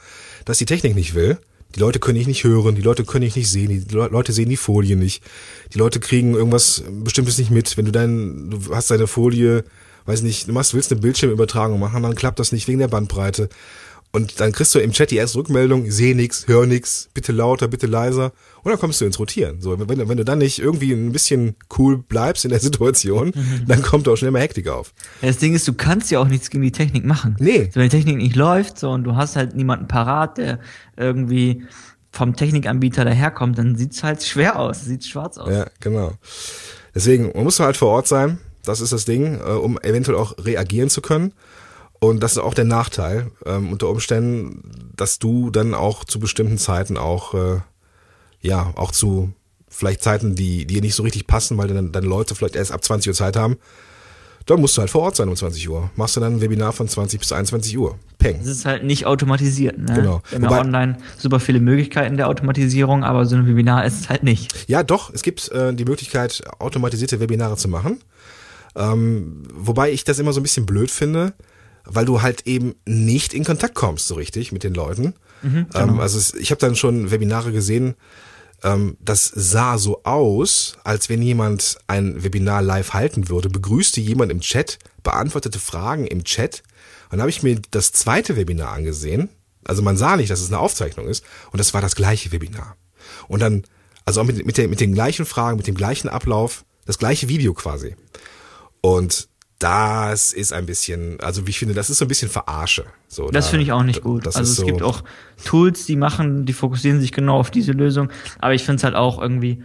dass 0.47 0.59
die 0.59 0.65
Technik 0.65 0.95
nicht 0.95 1.15
will. 1.15 1.39
Die 1.75 1.81
Leute 1.81 1.99
können 1.99 2.19
dich 2.19 2.27
nicht 2.27 2.45
hören, 2.45 2.75
die 2.75 2.83
Leute 2.83 3.05
können 3.05 3.25
dich 3.25 3.37
nicht 3.37 3.51
sehen, 3.51 3.69
die 3.69 3.95
Leute 3.95 4.33
sehen 4.33 4.51
die 4.51 4.57
Folie 4.57 4.97
nicht. 4.97 5.23
Die 5.73 5.79
Leute 5.79 6.01
kriegen 6.01 6.35
irgendwas 6.35 6.83
Bestimmtes 7.03 7.39
nicht 7.39 7.51
mit. 7.51 7.77
Wenn 7.77 7.87
du 7.87 7.93
dein, 7.93 8.51
du 8.51 8.75
hast 8.75 8.91
deine 8.91 9.07
Folie, 9.07 9.65
weiß 10.05 10.23
nicht, 10.23 10.49
du 10.49 10.53
machst, 10.53 10.75
willst 10.75 10.93
eine 10.93 11.01
Bildschirmübertragung 11.01 11.81
machen, 11.81 12.03
dann 12.03 12.15
klappt 12.15 12.39
das 12.39 12.53
nicht 12.53 12.69
wegen 12.69 12.79
der 12.79 12.89
Bandbreite. 12.89 13.49
Und 14.15 14.41
dann 14.41 14.53
kriegst 14.53 14.75
du 14.75 14.79
im 14.79 14.93
Chat 14.93 15.11
die 15.11 15.17
erste 15.17 15.39
Rückmeldung, 15.39 15.91
sehe 15.91 16.15
nix, 16.15 16.47
hör 16.47 16.67
nix, 16.67 17.09
bitte 17.15 17.33
lauter, 17.33 17.67
bitte 17.67 17.87
leiser. 17.87 18.33
Und 18.63 18.71
dann 18.71 18.79
kommst 18.79 19.01
du 19.01 19.07
ins 19.07 19.19
Rotieren. 19.19 19.63
So, 19.63 19.79
wenn, 19.79 20.09
wenn 20.09 20.17
du 20.19 20.25
dann 20.25 20.39
nicht 20.39 20.59
irgendwie 20.59 20.93
ein 20.93 21.13
bisschen 21.13 21.57
cool 21.79 21.97
bleibst 21.97 22.45
in 22.45 22.51
der 22.51 22.61
Situation, 22.61 23.33
mhm. 23.35 23.67
dann 23.67 23.81
kommt 23.81 24.07
auch 24.09 24.17
schnell 24.17 24.31
mal 24.31 24.43
Hektik 24.43 24.69
auf. 24.69 24.93
Ja, 25.23 25.29
das 25.29 25.39
Ding 25.39 25.55
ist, 25.55 25.67
du 25.67 25.73
kannst 25.73 26.11
ja 26.11 26.19
auch 26.19 26.29
nichts 26.29 26.51
gegen 26.51 26.63
die 26.63 26.73
Technik 26.73 27.07
machen. 27.07 27.37
Nee. 27.41 27.71
So, 27.73 27.81
wenn 27.81 27.89
die 27.89 27.97
Technik 27.97 28.19
nicht 28.19 28.37
läuft, 28.37 28.79
so, 28.79 28.91
und 28.91 29.05
du 29.05 29.17
hast 29.17 29.37
halt 29.37 29.57
niemanden 29.57 29.89
parat, 29.89 30.37
der 30.37 30.61
irgendwie 30.99 31.65
vom 32.11 32.37
Technikanbieter 32.37 33.07
daherkommt, 33.07 33.57
dann 33.57 33.77
sieht's 33.77 34.03
halt 34.03 34.23
schwer 34.23 34.59
aus, 34.59 34.85
sieht 34.85 35.07
schwarz 35.07 35.39
aus. 35.39 35.51
Ja, 35.51 35.67
genau. 35.81 36.13
Deswegen, 36.95 37.33
man 37.35 37.45
muss 37.45 37.59
halt 37.59 37.79
vor 37.79 37.89
Ort 37.89 38.09
sein. 38.09 38.39
Das 38.65 38.81
ist 38.81 38.93
das 38.93 39.07
Ding, 39.07 39.41
äh, 39.41 39.53
um 39.53 39.79
eventuell 39.81 40.19
auch 40.19 40.37
reagieren 40.39 40.91
zu 40.91 41.01
können. 41.01 41.33
Und 42.03 42.21
das 42.21 42.33
ist 42.33 42.39
auch 42.39 42.55
der 42.55 42.65
Nachteil 42.65 43.31
ähm, 43.47 43.71
unter 43.71 43.89
Umständen, 43.89 44.91
dass 44.97 45.21
du 45.21 45.51
dann 45.51 45.73
auch 45.73 46.03
zu 46.03 46.19
bestimmten 46.19 46.59
Zeiten 46.59 46.97
auch, 46.97 47.33
äh, 47.35 47.61
ja, 48.41 48.73
auch 48.75 48.91
zu 48.91 49.33
vielleicht 49.69 50.03
Zeiten, 50.03 50.35
die 50.35 50.67
dir 50.67 50.81
nicht 50.81 50.97
so 50.97 51.05
richtig 51.05 51.29
passen, 51.29 51.57
weil 51.59 51.69
dann 51.69 51.93
deine 51.93 52.09
Leute 52.09 52.35
vielleicht 52.35 52.57
erst 52.57 52.73
ab 52.73 52.83
20 52.83 53.11
Uhr 53.11 53.15
Zeit 53.15 53.37
haben, 53.37 53.57
dann 54.47 54.61
musst 54.61 54.77
du 54.77 54.81
halt 54.81 54.91
vor 54.91 55.03
Ort 55.03 55.15
sein 55.15 55.29
um 55.29 55.37
20 55.37 55.69
Uhr. 55.69 55.93
Machst 55.95 56.17
du 56.17 56.21
dann 56.21 56.35
ein 56.35 56.41
Webinar 56.41 56.73
von 56.73 56.89
20 56.89 57.21
bis 57.21 57.31
21 57.31 57.79
Uhr. 57.79 57.97
Peng. 58.19 58.39
Das 58.39 58.49
ist 58.49 58.65
halt 58.65 58.83
nicht 58.83 59.07
automatisiert, 59.07 59.79
ne? 59.79 59.95
Genau. 59.95 60.23
Wir 60.31 60.41
haben 60.41 60.51
ja 60.51 60.61
online 60.61 60.99
super 61.19 61.39
viele 61.39 61.61
Möglichkeiten 61.61 62.17
der 62.17 62.27
Automatisierung, 62.27 63.05
aber 63.05 63.27
so 63.27 63.37
ein 63.37 63.47
Webinar 63.47 63.85
ist 63.85 64.01
es 64.01 64.09
halt 64.09 64.25
nicht. 64.25 64.69
Ja, 64.69 64.83
doch, 64.83 65.15
es 65.15 65.23
gibt 65.23 65.53
äh, 65.53 65.73
die 65.73 65.85
Möglichkeit, 65.85 66.43
automatisierte 66.59 67.21
Webinare 67.21 67.57
zu 67.57 67.69
machen. 67.69 68.01
Ähm, 68.75 69.45
wobei 69.55 69.93
ich 69.93 70.03
das 70.03 70.19
immer 70.19 70.33
so 70.33 70.41
ein 70.41 70.43
bisschen 70.43 70.67
blöd 70.67 70.91
finde, 70.91 71.35
weil 71.85 72.05
du 72.05 72.23
halt 72.23 72.47
eben 72.47 72.75
nicht 72.87 73.35
in 73.35 73.45
Kontakt 73.45 73.75
kommst 73.75 74.07
so 74.07 74.15
richtig 74.15 74.53
mit 74.53 74.65
den 74.65 74.75
Leuten. 74.75 75.15
Mhm, 75.43 75.67
genau. 75.73 75.85
ähm, 75.85 76.01
also 76.01 76.19
es, 76.19 76.35
ich 76.35 76.51
habe 76.51 76.61
dann 76.61 76.77
schon 76.77 77.11
Webinare 77.11 77.53
gesehen, 77.53 77.95
ähm, 78.63 78.97
das 79.01 79.27
sah 79.35 79.79
so 79.79 80.05
aus, 80.05 80.77
als 80.85 81.09
wenn 81.09 81.23
jemand 81.23 81.79
ein 81.89 82.23
Webinar 82.23 82.63
live 82.63 82.93
halten 82.93 83.29
würde, 83.29 83.49
begrüßte 83.49 84.01
jemand 84.01 84.31
im 84.31 84.41
Chat, 84.41 84.79
beantwortete 85.03 85.59
Fragen 85.59 86.07
im 86.07 86.25
Chat. 86.25 86.63
Und 87.05 87.13
dann 87.13 87.21
habe 87.21 87.31
ich 87.31 87.43
mir 87.43 87.61
das 87.71 87.93
zweite 87.93 88.37
Webinar 88.37 88.73
angesehen. 88.73 89.29
Also 89.65 89.83
man 89.83 89.97
sah 89.97 90.17
nicht, 90.17 90.31
dass 90.31 90.41
es 90.41 90.49
eine 90.49 90.59
Aufzeichnung 90.59 91.09
ist. 91.09 91.25
Und 91.51 91.59
das 91.59 91.75
war 91.75 91.81
das 91.81 91.95
gleiche 91.95 92.33
Webinar. 92.33 92.77
Und 93.29 93.41
dann, 93.41 93.65
also 94.05 94.21
auch 94.21 94.25
mit, 94.25 94.45
mit, 94.47 94.57
den, 94.57 94.71
mit 94.71 94.81
den 94.81 94.95
gleichen 94.95 95.27
Fragen, 95.27 95.57
mit 95.57 95.67
dem 95.67 95.75
gleichen 95.75 96.09
Ablauf, 96.09 96.65
das 96.87 96.99
gleiche 96.99 97.29
Video 97.29 97.55
quasi. 97.55 97.97
Und 98.81 99.29
das 99.63 100.33
ist 100.33 100.53
ein 100.53 100.67
bisschen, 100.67 101.21
also 101.21 101.47
wie 101.47 101.51
ich 101.51 101.59
finde, 101.59 101.75
das 101.75 101.91
ist 101.91 101.99
so 101.99 102.05
ein 102.05 102.09
bisschen 102.09 102.29
Verarsche. 102.29 102.85
So, 103.09 103.31
das 103.31 103.47
da, 103.47 103.51
finde 103.51 103.65
ich 103.65 103.73
auch 103.73 103.83
nicht 103.83 104.03
gut. 104.03 104.27
Also 104.27 104.43
es 104.43 104.57
so 104.57 104.67
gibt 104.67 104.83
auch 104.83 105.05
Tools, 105.45 105.87
die 105.87 105.97
machen, 105.97 106.47
die 106.47 106.53
fokussieren 106.53 107.01
sich 107.01 107.13
genau 107.13 107.39
auf 107.39 107.51
diese 107.51 107.73
Lösung, 107.73 108.11
aber 108.39 108.55
ich 108.55 108.65
finde 108.65 108.77
es 108.77 108.85
halt 108.85 108.95
auch 108.95 109.21
irgendwie 109.21 109.63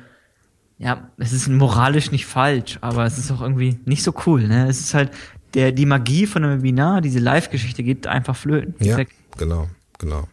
ja, 0.80 1.10
es 1.18 1.34
ist 1.34 1.48
moralisch 1.48 2.12
nicht 2.12 2.28
falsch, 2.28 2.78
aber 2.82 3.06
es 3.06 3.18
ist 3.18 3.32
auch 3.32 3.42
irgendwie 3.42 3.80
nicht 3.86 4.04
so 4.04 4.14
cool. 4.26 4.48
Ne? 4.48 4.68
Es 4.68 4.80
ist 4.80 4.94
halt 4.94 5.12
der 5.54 5.72
die 5.72 5.86
Magie 5.86 6.28
von 6.28 6.44
einem 6.44 6.60
Webinar, 6.60 7.02
diese 7.02 7.20
Live-Geschichte 7.20 7.84
geht 7.84 8.06
einfach 8.06 8.36
flöten. 8.36 8.76
Ja, 8.80 8.98
weg. 8.98 9.10
genau, 9.38 9.70
genau. 9.98 10.28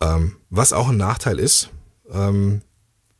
Ähm, 0.00 0.36
was 0.50 0.72
auch 0.72 0.88
ein 0.88 0.96
Nachteil 0.96 1.38
ist 1.38 1.70
ähm, 2.10 2.62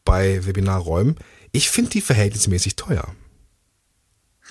bei 0.05 0.45
Webinarräumen, 0.45 1.17
ich 1.53 1.71
finde 1.71 1.91
die 1.91 2.00
verhältnismäßig 2.00 2.76
teuer. 2.76 3.07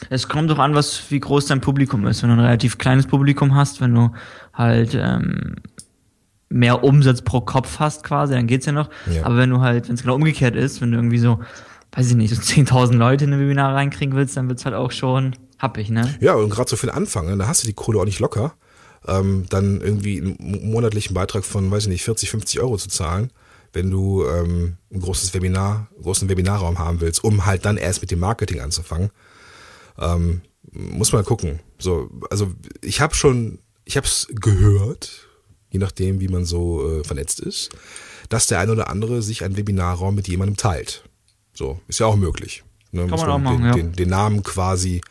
Es 0.10 0.28
kommt 0.28 0.50
doch 0.50 0.60
an, 0.60 0.75
was 0.75 1.10
wie 1.10 1.20
groß 1.20 1.46
dein 1.48 1.62
Publikum 1.62 2.06
ist. 2.08 2.22
Wenn 2.22 2.30
du 2.30 2.36
ein 2.36 2.42
relativ 2.42 2.78
kleines 2.78 3.08
Publikum 3.08 3.56
hast, 3.56 3.82
wenn 3.82 3.94
du 3.94 4.12
halt 4.54 4.94
ähm, 4.94 5.56
mehr 6.50 6.84
Umsatz 6.84 7.22
pro 7.22 7.42
Kopf 7.42 7.80
hast 7.80 8.04
quasi, 8.04 8.34
dann 8.34 8.48
geht's 8.48 8.66
ja 8.66 8.72
noch. 8.72 8.90
Ja. 9.12 9.25
Aber 9.25 9.38
wenn 9.38 9.50
du 9.50 9.62
halt, 9.62 9.88
wenn 9.88 9.96
es 9.96 10.02
genau 10.02 10.16
umgekehrt 10.16 10.56
ist, 10.56 10.82
wenn 10.82 10.92
du 10.92 10.98
irgendwie 10.98 11.18
so, 11.18 11.40
weiß 11.94 12.10
ich 12.10 12.16
nicht, 12.16 12.34
so 12.34 12.42
10.000 12.62 12.96
Leute 12.96 13.25
in 13.25 13.34
ein 13.34 13.40
Webinar 13.40 13.74
reinkriegen 13.74 14.16
willst, 14.16 14.38
dann 14.38 14.48
wird's 14.48 14.66
halt 14.66 14.75
auch 14.75 14.92
schon 14.92 15.36
happig, 15.60 15.90
ne? 15.90 16.14
Ja, 16.20 16.34
und 16.34 16.50
gerade 16.50 16.70
so 16.70 16.75
für 16.75 16.88
den 16.88 16.96
Anfang, 16.96 17.28
ne, 17.28 17.38
da 17.38 17.48
hast 17.48 17.64
du 17.64 17.68
die 17.68 17.74
Kohle 17.74 18.00
auch 18.00 18.06
nicht 18.06 18.20
locker, 18.20 18.54
ähm, 19.08 19.46
dann 19.50 19.82
irgendwie 19.82 20.20
einen 20.20 20.70
monatlichen 20.72 21.14
Beitrag 21.14 21.46
von, 21.46 21.70
weiß 21.72 21.84
ich 21.84 21.90
nicht, 21.90 22.04
40, 22.04 22.30
50 22.30 22.60
Euro 22.60 22.78
zu 22.78 22.90
zahlen, 22.90 23.32
wenn 23.74 23.92
du 23.92 24.25
ähm, 24.25 24.78
ein 24.92 25.02
großes 25.02 25.34
Webinar, 25.34 25.88
einen 25.94 26.04
großen 26.04 26.30
Webinarraum 26.30 26.80
haben 26.80 27.02
willst, 27.02 27.24
um 27.24 27.46
halt 27.46 27.66
dann 27.66 27.78
erst 27.78 28.02
mit 28.02 28.12
dem 28.12 28.20
Marketing 28.20 28.62
anzufangen. 28.62 29.12
Ähm, 30.00 30.42
muss 30.72 31.14
man 31.14 31.24
gucken. 31.24 31.60
So, 31.78 32.10
also 32.30 32.52
ich 32.82 33.02
habe 33.02 33.16
schon, 33.16 33.60
ich 33.86 33.98
habe 33.98 34.08
es 34.08 34.28
gehört, 34.32 35.28
je 35.70 35.80
nachdem, 35.80 36.20
wie 36.20 36.28
man 36.28 36.46
so 36.46 37.00
äh, 37.00 37.04
vernetzt 37.04 37.40
ist, 37.40 37.70
dass 38.30 38.48
der 38.48 38.60
ein 38.60 38.70
oder 38.70 38.90
andere 38.90 39.22
sich 39.22 39.44
einen 39.44 39.58
Webinarraum 39.58 40.16
mit 40.16 40.28
jemandem 40.28 40.58
teilt. 40.58 41.04
So, 41.54 41.80
ist 41.88 42.00
ja 42.00 42.06
auch 42.06 42.16
möglich. 42.16 42.64
Ne? 42.92 43.02
Kann 43.02 43.10
Muss 43.12 43.22
man 43.22 43.30
auch 43.30 43.40
machen, 43.40 43.58
den, 43.58 43.66
ja. 43.66 43.74
den, 43.74 43.94
den 43.94 44.10
Namen 44.10 44.44
quasi 44.44 45.02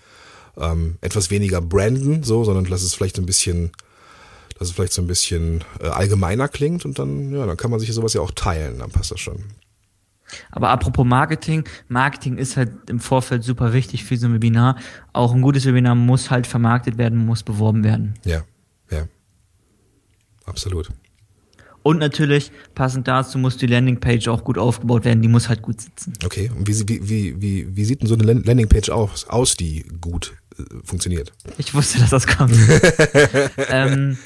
ähm, 0.56 0.98
etwas 1.00 1.30
weniger 1.30 1.60
branden, 1.60 2.22
so, 2.22 2.44
sondern 2.44 2.64
lass 2.66 2.82
es 2.82 2.94
vielleicht 2.94 3.18
ein 3.18 3.26
bisschen, 3.26 3.72
dass 4.58 4.68
es 4.68 4.74
vielleicht 4.74 4.92
so 4.92 5.02
ein 5.02 5.06
bisschen 5.06 5.64
äh, 5.80 5.88
allgemeiner 5.88 6.48
klingt 6.48 6.84
und 6.84 6.98
dann, 6.98 7.34
ja, 7.34 7.46
dann 7.46 7.56
kann 7.56 7.70
man 7.70 7.80
sich 7.80 7.92
sowas 7.92 8.14
ja 8.14 8.20
auch 8.20 8.32
teilen, 8.32 8.78
dann 8.78 8.90
passt 8.90 9.10
das 9.10 9.20
schon. 9.20 9.44
Aber 10.50 10.70
apropos 10.70 11.06
Marketing, 11.06 11.64
Marketing 11.88 12.36
ist 12.36 12.56
halt 12.56 12.70
im 12.88 13.00
Vorfeld 13.00 13.44
super 13.44 13.72
wichtig 13.72 14.04
für 14.04 14.16
so 14.16 14.26
ein 14.26 14.34
Webinar. 14.34 14.76
Auch 15.12 15.34
ein 15.34 15.42
gutes 15.42 15.66
Webinar 15.66 15.94
muss 15.94 16.30
halt 16.30 16.46
vermarktet 16.46 16.98
werden, 16.98 17.18
muss 17.18 17.42
beworben 17.42 17.84
werden. 17.84 18.14
Ja, 18.24 18.42
ja. 18.90 19.06
Absolut. 20.46 20.90
Und 21.84 21.98
natürlich, 21.98 22.50
passend 22.74 23.06
dazu, 23.08 23.38
muss 23.38 23.58
die 23.58 23.66
Landingpage 23.66 24.28
auch 24.28 24.42
gut 24.42 24.56
aufgebaut 24.56 25.04
werden, 25.04 25.20
die 25.20 25.28
muss 25.28 25.50
halt 25.50 25.60
gut 25.60 25.82
sitzen. 25.82 26.14
Okay, 26.24 26.50
und 26.56 26.66
wie, 26.66 27.08
wie, 27.08 27.42
wie, 27.42 27.76
wie 27.76 27.84
sieht 27.84 28.00
denn 28.00 28.08
so 28.08 28.14
eine 28.14 28.24
Landingpage 28.24 28.88
aus, 28.88 29.26
aus 29.28 29.54
die 29.54 29.84
gut 30.00 30.32
äh, 30.58 30.62
funktioniert? 30.82 31.34
Ich 31.58 31.74
wusste, 31.74 31.98
dass 31.98 32.08
das 32.08 32.26
kommt. 32.26 32.56
ähm, 33.68 34.16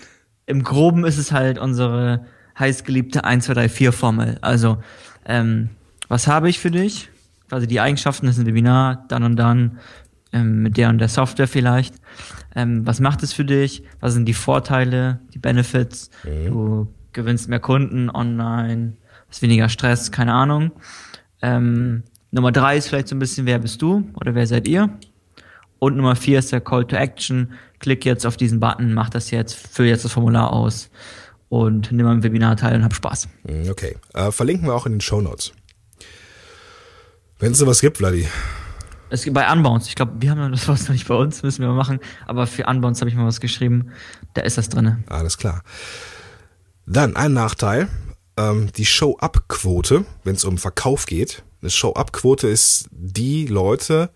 Im 0.47 0.63
Groben 0.63 1.05
ist 1.05 1.19
es 1.19 1.33
halt 1.33 1.59
unsere 1.59 2.27
heißgeliebte 2.57 3.25
1, 3.25 3.47
2, 3.47 3.55
3, 3.55 3.69
4 3.69 3.93
Formel. 3.93 4.39
Also, 4.41 4.79
ähm, 5.27 5.71
was 6.09 6.27
habe 6.27 6.49
ich 6.49 6.59
für 6.59 6.71
dich? 6.71 7.11
Quasi 7.49 7.67
die 7.67 7.81
Eigenschaften, 7.81 8.29
ein 8.29 8.47
Webinar, 8.47 9.05
dann 9.09 9.23
und 9.23 9.37
dann, 9.37 9.79
ähm, 10.33 10.63
mit 10.63 10.77
der 10.77 10.91
und 10.91 10.99
der 10.99 11.09
Software 11.09 11.49
vielleicht. 11.49 11.95
Ähm, 12.55 12.87
was 12.87 13.01
macht 13.01 13.23
es 13.23 13.33
für 13.33 13.45
dich? 13.45 13.83
Was 14.01 14.15
sind 14.15 14.27
die 14.27 14.35
Vorteile, 14.35 15.21
die 15.33 15.39
Benefits? 15.39 16.11
Mhm. 16.25 16.47
Du 16.47 16.89
gewinnst 17.13 17.49
mehr 17.49 17.61
Kunden 17.61 18.11
online, 18.11 18.95
hast 19.29 19.43
weniger 19.43 19.69
Stress, 19.69 20.13
keine 20.13 20.35
Ahnung. 20.35 20.73
Ähm, 21.41 22.03
Nummer 22.31 22.53
drei 22.53 22.77
ist 22.77 22.89
vielleicht 22.89 23.09
so 23.09 23.17
ein 23.17 23.19
bisschen, 23.19 23.47
wer 23.47 23.59
bist 23.59 23.81
du 23.81 24.11
oder 24.15 24.35
wer 24.35 24.47
seid 24.47 24.69
ihr? 24.69 24.91
Und 25.79 25.97
Nummer 25.97 26.17
vier 26.17 26.41
ist 26.41 26.53
der 26.53 26.61
Call 26.61 26.85
to 26.85 26.97
Action. 26.97 27.53
Klick 27.79 28.05
jetzt 28.05 28.27
auf 28.27 28.37
diesen 28.37 28.61
Button, 28.61 28.93
mach 28.93 29.09
das 29.09 29.31
jetzt, 29.31 29.55
füll 29.55 29.87
jetzt 29.87 30.05
das 30.05 30.13
Formular 30.13 30.53
aus 30.53 30.91
und 31.49 31.93
nimm 31.93 32.07
am 32.07 32.23
Webinar 32.23 32.57
teil 32.57 32.77
und 32.77 32.85
hab 32.85 32.95
Spaß. 32.95 33.29
Mhm, 33.45 33.71
okay. 33.71 33.97
Äh, 34.15 34.31
verlinken 34.33 34.67
wir 34.67 34.75
auch 34.75 34.87
in 34.87 34.93
den 34.93 35.01
Show 35.01 35.21
Notes. 35.21 35.53
Wenn 37.39 37.53
es 37.53 37.59
sowas 37.59 37.81
gibt, 37.81 37.99
Vladi. 37.99 38.27
Es 39.11 39.23
gibt 39.23 39.35
bei 39.35 39.51
Unbounce. 39.51 39.89
Ich 39.89 39.95
glaube, 39.95 40.13
wir 40.19 40.31
haben 40.31 40.51
das 40.51 40.67
was 40.69 40.83
noch 40.83 40.91
nicht 40.91 41.07
bei 41.07 41.15
uns, 41.15 41.43
müssen 41.43 41.63
wir 41.63 41.69
mal 41.69 41.75
machen. 41.75 42.01
Aber 42.27 42.47
für 42.47 42.67
Unbounce 42.67 43.01
habe 43.01 43.11
ich 43.11 43.17
mal 43.17 43.27
was 43.27 43.41
geschrieben. 43.41 43.93
Da 44.35 44.43
ist 44.43 44.59
das 44.59 44.69
drinne. 44.69 45.03
Alles 45.07 45.39
klar. 45.39 45.63
Dann 46.85 47.17
ein 47.17 47.33
Nachteil. 47.33 47.89
Ähm, 48.37 48.71
die 48.77 48.85
Show-Up-Quote, 48.85 50.05
wenn 50.25 50.35
es 50.35 50.45
um 50.45 50.59
Verkauf 50.59 51.07
geht. 51.07 51.45
Eine 51.63 51.71
Show-Up-Quote 51.71 52.49
ist 52.49 52.89
die 52.91 53.47
Leute, 53.47 54.11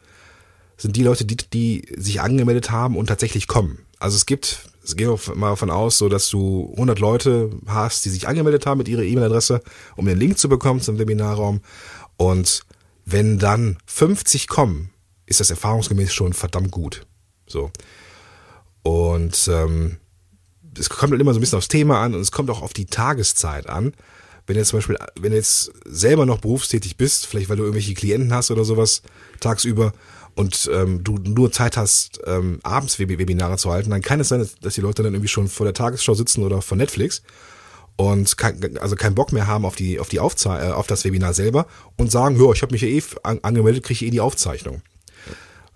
sind 0.76 0.96
die 0.96 1.02
Leute, 1.04 1.24
die, 1.24 1.36
die 1.36 1.94
sich 1.96 2.20
angemeldet 2.20 2.70
haben 2.70 2.96
und 2.96 3.06
tatsächlich 3.06 3.46
kommen. 3.46 3.78
Also 3.98 4.16
es 4.16 4.26
gibt, 4.26 4.68
es 4.84 4.96
geht 4.96 5.08
mal 5.36 5.50
davon 5.50 5.70
aus, 5.70 5.98
so 5.98 6.08
dass 6.08 6.28
du 6.28 6.70
100 6.72 6.98
Leute 6.98 7.50
hast, 7.66 8.04
die 8.04 8.10
sich 8.10 8.26
angemeldet 8.26 8.66
haben 8.66 8.78
mit 8.78 8.88
ihrer 8.88 9.02
E-Mail-Adresse, 9.02 9.62
um 9.96 10.06
den 10.06 10.18
Link 10.18 10.38
zu 10.38 10.48
bekommen 10.48 10.80
zum 10.80 10.98
Webinarraum. 10.98 11.60
Und 12.16 12.64
wenn 13.04 13.38
dann 13.38 13.78
50 13.86 14.48
kommen, 14.48 14.90
ist 15.26 15.40
das 15.40 15.50
erfahrungsgemäß 15.50 16.12
schon 16.12 16.32
verdammt 16.32 16.70
gut. 16.70 17.06
So. 17.46 17.70
Und 18.82 19.48
ähm, 19.48 19.98
es 20.78 20.88
kommt 20.90 21.12
halt 21.12 21.20
immer 21.20 21.32
so 21.32 21.38
ein 21.38 21.40
bisschen 21.40 21.58
aufs 21.58 21.68
Thema 21.68 22.02
an 22.02 22.14
und 22.14 22.20
es 22.20 22.32
kommt 22.32 22.50
auch 22.50 22.62
auf 22.62 22.72
die 22.72 22.86
Tageszeit 22.86 23.68
an. 23.68 23.92
Wenn 24.46 24.56
du 24.56 24.64
zum 24.64 24.78
Beispiel, 24.78 24.98
wenn 25.20 25.30
du 25.30 25.36
jetzt 25.36 25.72
selber 25.84 26.26
noch 26.26 26.38
berufstätig 26.38 26.96
bist, 26.96 27.26
vielleicht 27.26 27.48
weil 27.48 27.56
du 27.56 27.62
irgendwelche 27.62 27.94
Klienten 27.94 28.34
hast 28.34 28.50
oder 28.50 28.64
sowas 28.64 29.02
tagsüber 29.38 29.92
und 30.34 30.68
ähm, 30.72 31.04
du 31.04 31.18
nur 31.18 31.52
Zeit 31.52 31.76
hast, 31.76 32.20
ähm, 32.26 32.58
abends 32.62 32.98
Webinare 32.98 33.56
zu 33.56 33.70
halten, 33.70 33.90
dann 33.90 34.02
kann 34.02 34.18
es 34.18 34.28
sein, 34.28 34.48
dass 34.60 34.74
die 34.74 34.80
Leute 34.80 35.02
dann 35.02 35.14
irgendwie 35.14 35.28
schon 35.28 35.48
vor 35.48 35.64
der 35.64 35.74
Tagesschau 35.74 36.14
sitzen 36.14 36.42
oder 36.42 36.60
vor 36.62 36.76
Netflix 36.76 37.22
und 38.10 38.36
kein, 38.36 38.78
also 38.78 38.96
keinen 38.96 39.14
Bock 39.14 39.32
mehr 39.32 39.46
haben 39.46 39.64
auf 39.64 39.76
die 39.76 39.98
auf 39.98 40.08
die 40.08 40.20
Aufzei 40.20 40.68
äh, 40.68 40.72
auf 40.72 40.86
das 40.86 41.04
Webinar 41.04 41.34
selber 41.34 41.66
und 41.96 42.10
sagen, 42.10 42.42
ja, 42.42 42.52
ich 42.52 42.62
habe 42.62 42.72
mich 42.72 42.82
ja 42.82 42.88
eh 42.88 43.02
an, 43.22 43.40
angemeldet, 43.42 43.84
kriege 43.84 44.04
ich 44.04 44.08
eh 44.08 44.10
die 44.10 44.20
Aufzeichnung. 44.20 44.82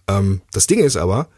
Ähm, 0.09 0.41
das 0.53 0.67
Ding 0.67 0.81
ist 0.81 0.97
aber, 0.97 1.29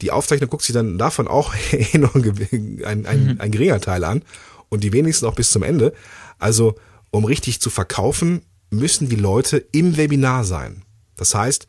die 0.00 0.10
Aufzeichnung 0.10 0.50
guckt 0.50 0.64
sich 0.64 0.74
dann 0.74 0.98
davon 0.98 1.28
auch 1.28 1.54
eh 1.72 1.98
noch 1.98 2.14
ein, 2.14 2.82
ein, 2.84 3.06
ein, 3.06 3.24
mhm. 3.24 3.36
ein 3.40 3.50
geringer 3.50 3.80
Teil 3.80 4.04
an 4.04 4.22
und 4.68 4.84
die 4.84 4.92
wenigsten 4.92 5.26
auch 5.26 5.34
bis 5.34 5.50
zum 5.50 5.62
Ende. 5.62 5.92
Also, 6.38 6.76
um 7.10 7.24
richtig 7.24 7.60
zu 7.60 7.70
verkaufen, 7.70 8.42
müssen 8.70 9.08
die 9.08 9.16
Leute 9.16 9.58
im 9.72 9.96
Webinar 9.96 10.44
sein. 10.44 10.82
Das 11.16 11.34
heißt, 11.34 11.66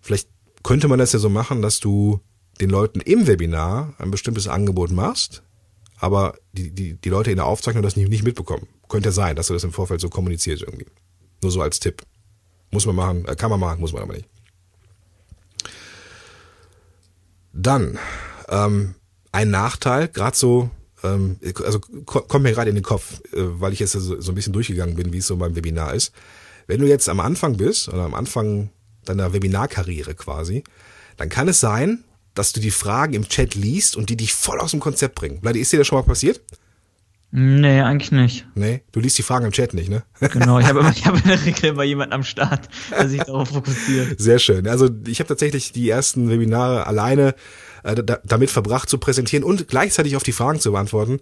vielleicht 0.00 0.28
könnte 0.62 0.88
man 0.88 0.98
das 0.98 1.12
ja 1.12 1.18
so 1.18 1.28
machen, 1.28 1.62
dass 1.62 1.80
du 1.80 2.20
den 2.60 2.68
Leuten 2.68 3.00
im 3.00 3.26
Webinar 3.26 3.94
ein 3.98 4.10
bestimmtes 4.10 4.48
Angebot 4.48 4.90
machst, 4.90 5.42
aber 6.02 6.34
die, 6.52 6.72
die, 6.72 6.94
die 6.94 7.08
Leute 7.08 7.30
in 7.30 7.36
der 7.36 7.46
Aufzeichnung 7.46 7.84
das 7.84 7.94
nicht, 7.94 8.08
nicht 8.08 8.24
mitbekommen. 8.24 8.66
Könnte 8.88 9.12
sein, 9.12 9.36
dass 9.36 9.46
du 9.46 9.52
das 9.52 9.62
im 9.62 9.72
Vorfeld 9.72 10.00
so 10.00 10.08
kommunizierst 10.08 10.62
irgendwie. 10.62 10.86
Nur 11.40 11.52
so 11.52 11.62
als 11.62 11.78
Tipp. 11.78 12.02
Muss 12.72 12.86
man 12.86 12.96
machen, 12.96 13.24
äh, 13.26 13.36
kann 13.36 13.50
man 13.50 13.60
machen, 13.60 13.78
muss 13.80 13.92
man 13.92 14.02
aber 14.02 14.14
nicht. 14.14 14.28
Dann 17.52 18.00
ähm, 18.48 18.96
ein 19.30 19.50
Nachteil, 19.50 20.08
gerade 20.08 20.36
so, 20.36 20.70
ähm, 21.04 21.38
also 21.64 21.78
kommt 21.78 22.42
mir 22.42 22.52
gerade 22.52 22.70
in 22.70 22.74
den 22.74 22.84
Kopf, 22.84 23.20
äh, 23.32 23.60
weil 23.60 23.72
ich 23.72 23.78
jetzt 23.78 23.92
so, 23.92 24.20
so 24.20 24.32
ein 24.32 24.34
bisschen 24.34 24.52
durchgegangen 24.52 24.96
bin, 24.96 25.12
wie 25.12 25.18
es 25.18 25.28
so 25.28 25.36
beim 25.36 25.54
Webinar 25.54 25.94
ist. 25.94 26.12
Wenn 26.66 26.80
du 26.80 26.88
jetzt 26.88 27.08
am 27.08 27.20
Anfang 27.20 27.56
bist 27.56 27.88
oder 27.88 28.02
am 28.02 28.14
Anfang 28.14 28.70
deiner 29.04 29.32
Webinarkarriere 29.32 30.16
quasi, 30.16 30.64
dann 31.16 31.28
kann 31.28 31.46
es 31.46 31.60
sein, 31.60 32.02
dass 32.34 32.52
du 32.52 32.60
die 32.60 32.70
Fragen 32.70 33.14
im 33.14 33.28
Chat 33.28 33.54
liest 33.54 33.96
und 33.96 34.10
die 34.10 34.16
dich 34.16 34.32
voll 34.32 34.60
aus 34.60 34.70
dem 34.70 34.80
Konzept 34.80 35.14
bringen. 35.14 35.38
Leute, 35.42 35.58
ist 35.58 35.72
dir 35.72 35.78
das 35.78 35.86
schon 35.86 35.98
mal 35.98 36.04
passiert? 36.04 36.40
Nee, 37.34 37.80
eigentlich 37.80 38.12
nicht. 38.12 38.46
Nee, 38.54 38.82
du 38.92 39.00
liest 39.00 39.16
die 39.16 39.22
Fragen 39.22 39.46
im 39.46 39.52
Chat 39.52 39.72
nicht, 39.72 39.88
ne? 39.88 40.02
Genau, 40.20 40.58
ich 40.58 40.66
habe 40.66 40.80
immer, 40.80 40.90
ich 40.94 41.06
habe 41.06 41.16
in 41.18 41.24
der 41.24 41.42
Regel 41.42 41.70
immer 41.70 41.82
jemanden 41.82 42.12
am 42.12 42.24
Start, 42.24 42.68
der 42.90 43.08
sich 43.08 43.22
darauf 43.22 43.48
fokussiert. 43.48 44.20
Sehr 44.20 44.38
schön. 44.38 44.68
Also 44.68 44.90
ich 45.06 45.18
habe 45.18 45.28
tatsächlich 45.28 45.72
die 45.72 45.88
ersten 45.88 46.28
Webinare 46.28 46.86
alleine 46.86 47.34
äh, 47.84 47.94
da, 47.94 48.18
damit 48.22 48.50
verbracht 48.50 48.90
zu 48.90 48.98
präsentieren 48.98 49.44
und 49.44 49.66
gleichzeitig 49.66 50.14
auf 50.16 50.22
die 50.22 50.32
Fragen 50.32 50.60
zu 50.60 50.72
beantworten. 50.72 51.20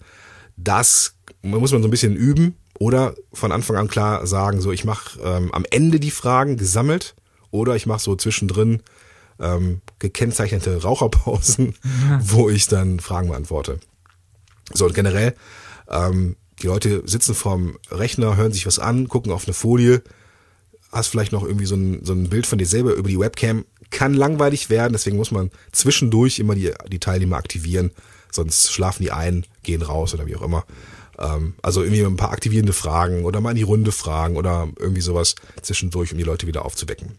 Das 0.57 1.14
muss 1.43 1.71
man 1.71 1.81
so 1.81 1.87
ein 1.88 1.93
bisschen 1.93 2.17
üben 2.17 2.57
oder 2.81 3.14
von 3.33 3.52
Anfang 3.52 3.76
an 3.76 3.87
klar 3.87 4.26
sagen, 4.26 4.61
so 4.61 4.73
ich 4.73 4.85
mache 4.85 5.21
ähm, 5.23 5.52
am 5.52 5.64
Ende 5.71 6.00
die 6.00 6.11
Fragen 6.11 6.57
gesammelt 6.57 7.14
oder 7.52 7.76
ich 7.76 7.87
mache 7.87 8.00
so 8.00 8.17
zwischendrin 8.17 8.83
ähm, 9.41 9.81
gekennzeichnete 9.99 10.83
Raucherpausen, 10.83 11.75
wo 12.21 12.49
ich 12.51 12.69
dann 12.69 13.01
Fragen 13.01 13.29
beantworte. 13.29 13.81
So 14.73 14.87
und 14.87 14.95
generell 14.95 15.35
ähm, 15.89 16.37
die 16.63 16.67
Leute 16.67 17.03
sitzen 17.07 17.35
vorm 17.35 17.79
Rechner, 17.91 18.37
hören 18.37 18.53
sich 18.53 18.67
was 18.67 18.79
an, 18.79 19.09
gucken 19.09 19.33
auf 19.33 19.47
eine 19.47 19.55
Folie, 19.55 20.03
hast 20.93 21.09
vielleicht 21.09 21.33
noch 21.33 21.43
irgendwie 21.43 21.67
so 21.67 21.75
ein, 21.75 22.05
so 22.05 22.13
ein 22.13 22.29
Bild 22.29 22.47
von 22.47 22.59
dir 22.59 22.67
selber 22.67 22.95
über 22.95 23.09
die 23.09 23.19
Webcam. 23.19 23.65
Kann 23.91 24.15
langweilig 24.15 24.71
werden, 24.71 24.93
deswegen 24.93 25.17
muss 25.17 25.33
man 25.33 25.51
zwischendurch 25.73 26.39
immer 26.39 26.55
die, 26.55 26.73
die 26.89 27.01
Teilnehmer 27.01 27.37
aktivieren, 27.37 27.91
sonst 28.31 28.73
schlafen 28.73 29.03
die 29.03 29.11
ein, 29.11 29.47
gehen 29.63 29.83
raus 29.83 30.15
oder 30.15 30.27
wie 30.27 30.37
auch 30.37 30.43
immer. 30.43 30.65
Ähm, 31.19 31.55
also 31.63 31.83
irgendwie 31.83 32.05
ein 32.05 32.17
paar 32.17 32.31
aktivierende 32.31 32.73
Fragen 32.73 33.25
oder 33.25 33.41
mal 33.41 33.51
in 33.51 33.57
die 33.57 33.63
Runde 33.63 33.91
fragen 33.91 34.37
oder 34.37 34.69
irgendwie 34.79 35.01
sowas 35.01 35.35
zwischendurch, 35.63 36.13
um 36.13 36.19
die 36.19 36.25
Leute 36.25 36.47
wieder 36.47 36.65
aufzuwecken. 36.65 37.19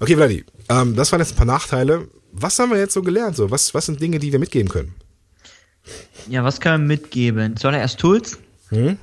Okay, 0.00 0.16
Vladi, 0.16 0.44
ähm, 0.68 0.94
das 0.94 1.12
waren 1.12 1.20
jetzt 1.20 1.32
ein 1.32 1.36
paar 1.36 1.46
Nachteile. 1.46 2.08
Was 2.32 2.58
haben 2.58 2.70
wir 2.70 2.78
jetzt 2.78 2.92
so 2.92 3.02
gelernt? 3.02 3.36
So, 3.36 3.50
was, 3.50 3.72
was 3.74 3.86
sind 3.86 4.00
Dinge, 4.00 4.18
die 4.18 4.32
wir 4.32 4.38
mitgeben 4.38 4.68
können? 4.68 4.94
Ja, 6.28 6.44
was 6.44 6.60
können 6.60 6.84
wir 6.84 6.96
mitgeben? 6.96 7.56
Zuallererst 7.56 7.98
Tools. 7.98 8.38
Hm? 8.68 8.98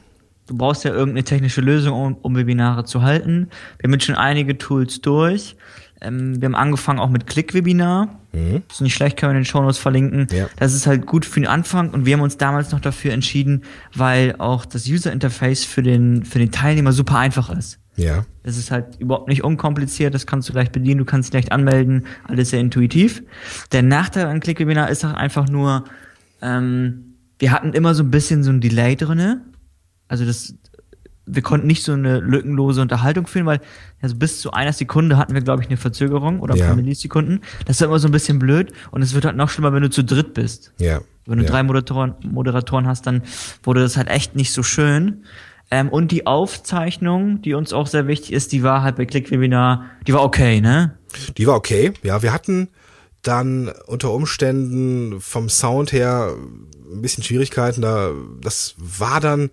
Du 0.47 0.57
brauchst 0.57 0.83
ja 0.83 0.91
irgendeine 0.91 1.23
technische 1.23 1.62
Lösung, 1.62 1.93
um, 1.93 2.15
um 2.15 2.35
Webinare 2.35 2.83
zu 2.83 3.01
halten. 3.01 3.50
Wir 3.79 3.88
haben 3.88 3.93
jetzt 3.93 4.05
schon 4.05 4.15
einige 4.15 4.57
Tools 4.57 5.01
durch. 5.01 5.55
Ähm, 6.01 6.41
wir 6.41 6.47
haben 6.47 6.55
angefangen 6.55 7.00
auch 7.00 7.09
mit 7.09 7.27
Click-Webinar. 7.27 8.19
Mhm. 8.33 8.63
Ist 8.69 8.81
nicht 8.81 8.93
schlecht, 8.93 9.17
können 9.17 9.31
wir 9.31 9.38
in 9.38 9.43
den 9.43 9.45
Shownotes 9.45 9.77
verlinken. 9.77 10.27
Ja. 10.31 10.50
Das 10.57 10.73
ist 10.73 10.85
halt 10.85 11.05
gut 11.05 11.25
für 11.25 11.39
den 11.39 11.47
Anfang 11.47 11.91
und 11.91 12.05
wir 12.05 12.13
haben 12.13 12.21
uns 12.21 12.38
damals 12.38 12.71
noch 12.71 12.81
dafür 12.81 13.13
entschieden, 13.13 13.63
weil 13.95 14.35
auch 14.38 14.65
das 14.65 14.88
User-Interface 14.88 15.63
für 15.63 15.81
den, 15.81 16.25
für 16.25 16.39
den 16.39 16.51
Teilnehmer 16.51 16.91
super 16.91 17.17
einfach 17.19 17.50
ist. 17.50 17.79
Ja. 17.95 18.25
Es 18.43 18.57
ist 18.57 18.71
halt 18.71 19.00
überhaupt 19.00 19.27
nicht 19.27 19.43
unkompliziert, 19.43 20.13
das 20.13 20.25
kannst 20.25 20.50
du 20.50 20.53
leicht 20.53 20.71
bedienen, 20.71 21.00
du 21.00 21.05
kannst 21.05 21.33
leicht 21.33 21.51
anmelden, 21.51 22.05
alles 22.23 22.50
sehr 22.50 22.59
intuitiv. 22.59 23.23
Der 23.71 23.83
Nachteil 23.83 24.25
an 24.25 24.39
Click-Webinar 24.39 24.89
ist 24.89 25.05
auch 25.05 25.13
einfach 25.13 25.47
nur, 25.47 25.85
ähm, 26.41 27.15
wir 27.39 27.51
hatten 27.51 27.73
immer 27.73 27.93
so 27.93 28.03
ein 28.03 28.12
bisschen 28.12 28.43
so 28.43 28.51
ein 28.51 28.62
Delay 28.62 28.95
drinne. 28.95 29.41
Also 30.07 30.25
das, 30.25 30.55
wir 31.25 31.41
konnten 31.41 31.67
nicht 31.67 31.83
so 31.83 31.93
eine 31.93 32.19
lückenlose 32.19 32.81
Unterhaltung 32.81 33.27
führen, 33.27 33.45
weil 33.45 33.59
also 34.01 34.15
bis 34.15 34.41
zu 34.41 34.51
einer 34.51 34.73
Sekunde 34.73 35.17
hatten 35.17 35.33
wir, 35.33 35.41
glaube 35.41 35.62
ich, 35.62 35.69
eine 35.69 35.77
Verzögerung 35.77 36.39
oder 36.39 36.53
ein 36.55 36.59
ja. 36.59 36.67
paar 36.67 36.75
Millisekunden. 36.75 37.41
Das 37.65 37.77
ist 37.77 37.81
immer 37.81 38.00
so 38.00 38.07
ein 38.07 38.12
bisschen 38.12 38.39
blöd 38.39 38.73
und 38.91 39.01
es 39.01 39.13
wird 39.13 39.25
halt 39.25 39.38
noch 39.38 39.50
schlimmer, 39.50 39.73
wenn 39.73 39.83
du 39.83 39.89
zu 39.89 40.03
dritt 40.03 40.33
bist. 40.33 40.73
Ja. 40.79 41.01
Wenn 41.25 41.38
du 41.38 41.45
ja. 41.45 41.50
drei 41.50 41.63
Moderatoren, 41.63 42.15
Moderatoren 42.23 42.88
hast, 42.88 43.07
dann 43.07 43.23
wurde 43.63 43.81
das 43.81 43.95
halt 43.95 44.09
echt 44.09 44.35
nicht 44.35 44.51
so 44.51 44.63
schön. 44.63 45.23
Ähm, 45.74 45.89
und 45.89 46.12
die 46.12 46.27
Aufzeichnung, 46.27 47.42
die 47.42 47.56
uns 47.56 47.74
auch 47.74 47.88
sehr 47.88 48.06
wichtig 48.06 48.32
ist, 48.32 48.51
die 48.51 48.62
war 48.62 48.84
halt 48.84 48.96
bei 48.96 49.06
Click-Webinar, 49.06 49.86
die 50.06 50.13
war 50.13 50.22
okay, 50.22 50.62
ne? 50.62 51.00
Die 51.36 51.48
war 51.48 51.56
okay, 51.56 51.94
ja. 52.03 52.22
Wir 52.22 52.32
hatten 52.32 52.68
dann 53.24 53.70
unter 53.88 54.12
Umständen 54.12 55.20
vom 55.20 55.50
Sound 55.50 55.92
her 55.92 56.36
ein 56.92 57.01
bisschen 57.01 57.24
Schwierigkeiten. 57.24 57.82
Da, 57.82 58.12
das 58.39 58.75
war 58.77 59.20
dann 59.20 59.50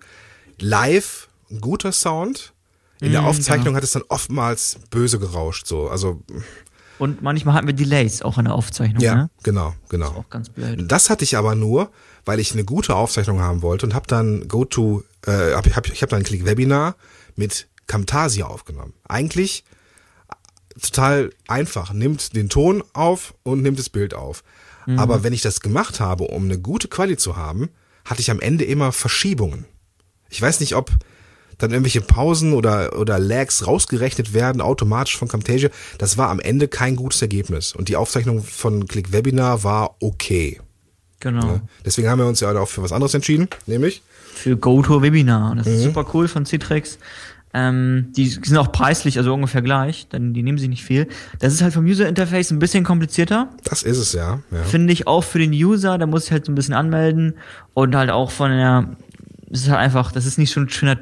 live 0.59 1.31
ein 1.51 1.63
guter 1.63 1.91
Sound. 1.91 2.53
In 3.01 3.13
der 3.13 3.23
mhm, 3.23 3.29
Aufzeichnung 3.29 3.65
genau. 3.65 3.77
hat 3.79 3.85
es 3.85 3.93
dann 3.93 4.03
oftmals 4.09 4.79
böse 4.91 5.19
gerauscht, 5.19 5.67
so. 5.67 5.89
Also. 5.89 6.21
Und 6.99 7.23
manchmal 7.23 7.55
hatten 7.55 7.67
wir 7.67 7.73
Delays 7.73 8.21
auch 8.21 8.37
in 8.37 8.45
der 8.45 8.55
Aufzeichnung. 8.55 9.03
Ja, 9.03 9.15
ne? 9.15 9.31
genau, 9.43 9.73
genau. 9.89 10.09
Das, 10.09 10.13
ist 10.13 10.19
auch 10.19 10.29
ganz 10.29 10.49
blöd. 10.51 10.85
das 10.87 11.09
hatte 11.09 11.25
ich 11.25 11.39
aber 11.39 11.55
nur, 11.55 11.91
weil 12.27 12.41
ich 12.41 12.53
eine 12.53 12.65
gute 12.65 12.95
Aufzeichnung 12.95 13.41
haben 13.41 13.63
wollte 13.63 13.87
und 13.87 13.95
habe 13.95 14.07
dann 14.07 14.49
GoTo, 14.49 15.03
äh, 15.27 15.55
hab, 15.55 15.67
hab, 15.75 15.87
ich 15.89 16.03
habe 16.03 16.11
dann 16.11 16.23
Click 16.23 16.45
Webinar 16.45 16.97
mit 17.37 17.69
Camtasia 17.87 18.47
aufgenommen. 18.47 18.95
Eigentlich 19.09 19.65
total 20.81 21.31
einfach. 21.49 21.93
Nimmt 21.93 22.35
den 22.37 22.49
Ton 22.49 22.83
auf 22.93 23.35
und 23.43 23.63
nimmt 23.63 23.79
das 23.79 23.89
Bild 23.89 24.15
auf. 24.15 24.43
Mhm. 24.87 24.99
Aber 24.99 25.23
wenn 25.23 25.33
ich 25.33 25.43
das 25.43 25.61
gemacht 25.61 26.01
habe, 26.01 26.25
um 26.25 26.45
eine 26.45 26.59
gute 26.59 26.89
Quali 26.89 27.17
zu 27.17 27.37
haben, 27.37 27.71
hatte 28.05 28.21
ich 28.21 28.31
am 28.31 28.41
Ende 28.41 28.65
immer 28.65 28.93
Verschiebungen. 28.93 29.67
Ich 30.29 30.41
weiß 30.41 30.61
nicht, 30.61 30.75
ob 30.75 30.91
dann 31.59 31.73
irgendwelche 31.73 32.01
Pausen 32.01 32.55
oder, 32.55 32.99
oder 32.99 33.19
Lags 33.19 33.67
rausgerechnet 33.67 34.33
werden, 34.33 34.63
automatisch 34.63 35.19
von 35.19 35.29
Camtasia. 35.29 35.69
Das 35.99 36.17
war 36.17 36.31
am 36.31 36.41
Ende 36.41 36.69
kein 36.69 36.97
gutes 36.97 37.21
Ergebnis. 37.21 37.75
Und 37.75 37.89
die 37.89 37.97
Aufzeichnung 37.97 38.43
von 38.43 38.87
Click 38.87 39.13
Webinar 39.13 39.63
war 39.63 39.97
okay. 40.01 40.61
Genau. 41.21 41.47
Ja, 41.47 41.61
deswegen 41.85 42.09
haben 42.09 42.19
wir 42.19 42.27
uns 42.27 42.41
ja 42.41 42.51
auch 42.59 42.69
für 42.69 42.83
was 42.83 42.93
anderes 42.93 43.13
entschieden, 43.13 43.49
nämlich 43.67 44.03
für 44.35 44.57
GoToWebinar. 44.57 45.57
Das 45.57 45.67
mhm. 45.67 45.73
ist 45.73 45.83
super 45.83 46.07
cool 46.15 46.29
von 46.29 46.47
Citrix. 46.47 46.99
Ähm, 47.53 48.13
die 48.17 48.27
sind 48.29 48.57
auch 48.59 48.71
preislich, 48.71 49.19
also 49.19 49.35
ungefähr 49.35 49.61
gleich, 49.61 50.09
denn 50.09 50.35
die 50.35 50.43
nehmen 50.43 50.59
sich 50.59 50.69
nicht 50.69 50.85
viel. 50.85 51.09
Das 51.41 51.53
ist 51.53 51.63
halt 51.63 51.75
vom 51.75 51.85
User 51.85 52.09
Interface 52.09 52.53
ein 52.53 52.61
bisschen 52.61 52.85
komplizierter. 52.85 53.51
Das 53.65 53.83
ist 53.83 53.99
es, 53.99 54.13
ja. 54.13 54.41
ja. 54.53 54.63
Finde 54.63 54.93
ich 54.93 55.09
auch 55.09 55.25
für 55.25 55.41
den 55.41 55.53
User, 55.53 55.99
da 55.99 56.07
muss 56.07 56.27
ich 56.27 56.33
halt 56.33 56.47
so 56.47 56.53
ein 56.53 56.55
bisschen 56.55 56.75
anmelden 56.75 57.35
und 57.75 57.97
halt 57.97 58.11
auch 58.11 58.31
von 58.31 58.51
der, 58.51 58.97
es 59.51 59.63
ist 59.63 59.69
halt 59.69 59.81
einfach, 59.81 60.13
das 60.13 60.27
ist 60.27 60.39
nicht 60.39 60.53
so 60.53 60.61
ein 60.61 60.69
schöner 60.69 60.97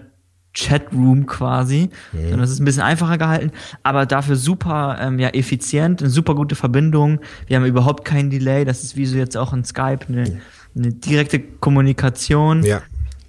Chatroom 0.54 1.26
quasi, 1.26 1.90
mhm. 2.12 2.20
sondern 2.22 2.40
das 2.40 2.50
ist 2.50 2.60
ein 2.60 2.64
bisschen 2.64 2.82
einfacher 2.82 3.18
gehalten, 3.18 3.52
aber 3.82 4.06
dafür 4.06 4.36
super 4.36 4.96
ähm, 5.00 5.18
ja, 5.18 5.28
effizient, 5.28 6.00
eine 6.00 6.10
super 6.10 6.34
gute 6.34 6.54
Verbindung. 6.54 7.20
Wir 7.46 7.58
haben 7.58 7.66
überhaupt 7.66 8.06
keinen 8.06 8.30
Delay, 8.30 8.64
das 8.64 8.82
ist 8.82 8.96
wie 8.96 9.04
so 9.04 9.18
jetzt 9.18 9.36
auch 9.36 9.52
in 9.52 9.64
Skype 9.64 10.06
eine, 10.08 10.40
eine 10.74 10.92
direkte 10.94 11.40
Kommunikation. 11.40 12.62
Ja. 12.64 12.82